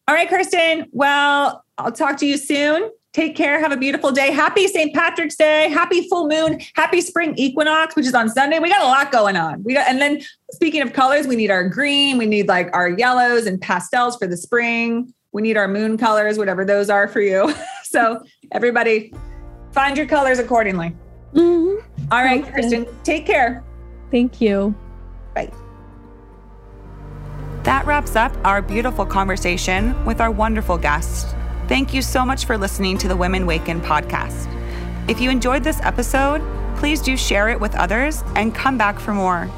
[0.08, 0.88] All right, Kerstin.
[0.92, 2.92] Well, I'll talk to you soon.
[3.14, 3.60] Take care.
[3.60, 4.32] Have a beautiful day.
[4.32, 4.94] Happy St.
[4.94, 5.70] Patrick's Day.
[5.70, 6.60] Happy full moon.
[6.76, 8.60] Happy spring equinox, which is on Sunday.
[8.60, 9.64] We got a lot going on.
[9.64, 10.22] We got, and then
[10.52, 12.18] speaking of colors, we need our green.
[12.18, 15.14] We need like our yellows and pastels for the spring.
[15.32, 17.54] We need our moon colors, whatever those are for you.
[17.84, 19.14] so everybody,
[19.72, 20.96] find your colors accordingly.
[21.34, 22.12] Mm-hmm.
[22.12, 22.52] All right, okay.
[22.52, 23.04] Kerstin.
[23.04, 23.64] Take care.
[24.12, 24.74] Thank you.
[25.34, 25.52] Bye.
[27.68, 31.36] That wraps up our beautiful conversation with our wonderful guest.
[31.68, 34.48] Thank you so much for listening to the Women Waken podcast.
[35.10, 36.42] If you enjoyed this episode,
[36.78, 39.50] please do share it with others and come back for more.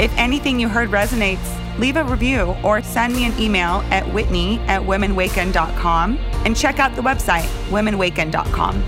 [0.00, 4.58] If anything you heard resonates, leave a review or send me an email at whitney
[4.66, 8.82] at womenwaken.com and check out the website, womenwaken.com.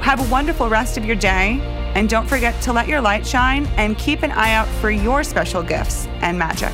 [0.00, 1.58] Have a wonderful rest of your day,
[1.96, 5.24] and don't forget to let your light shine and keep an eye out for your
[5.24, 6.72] special gifts and magic.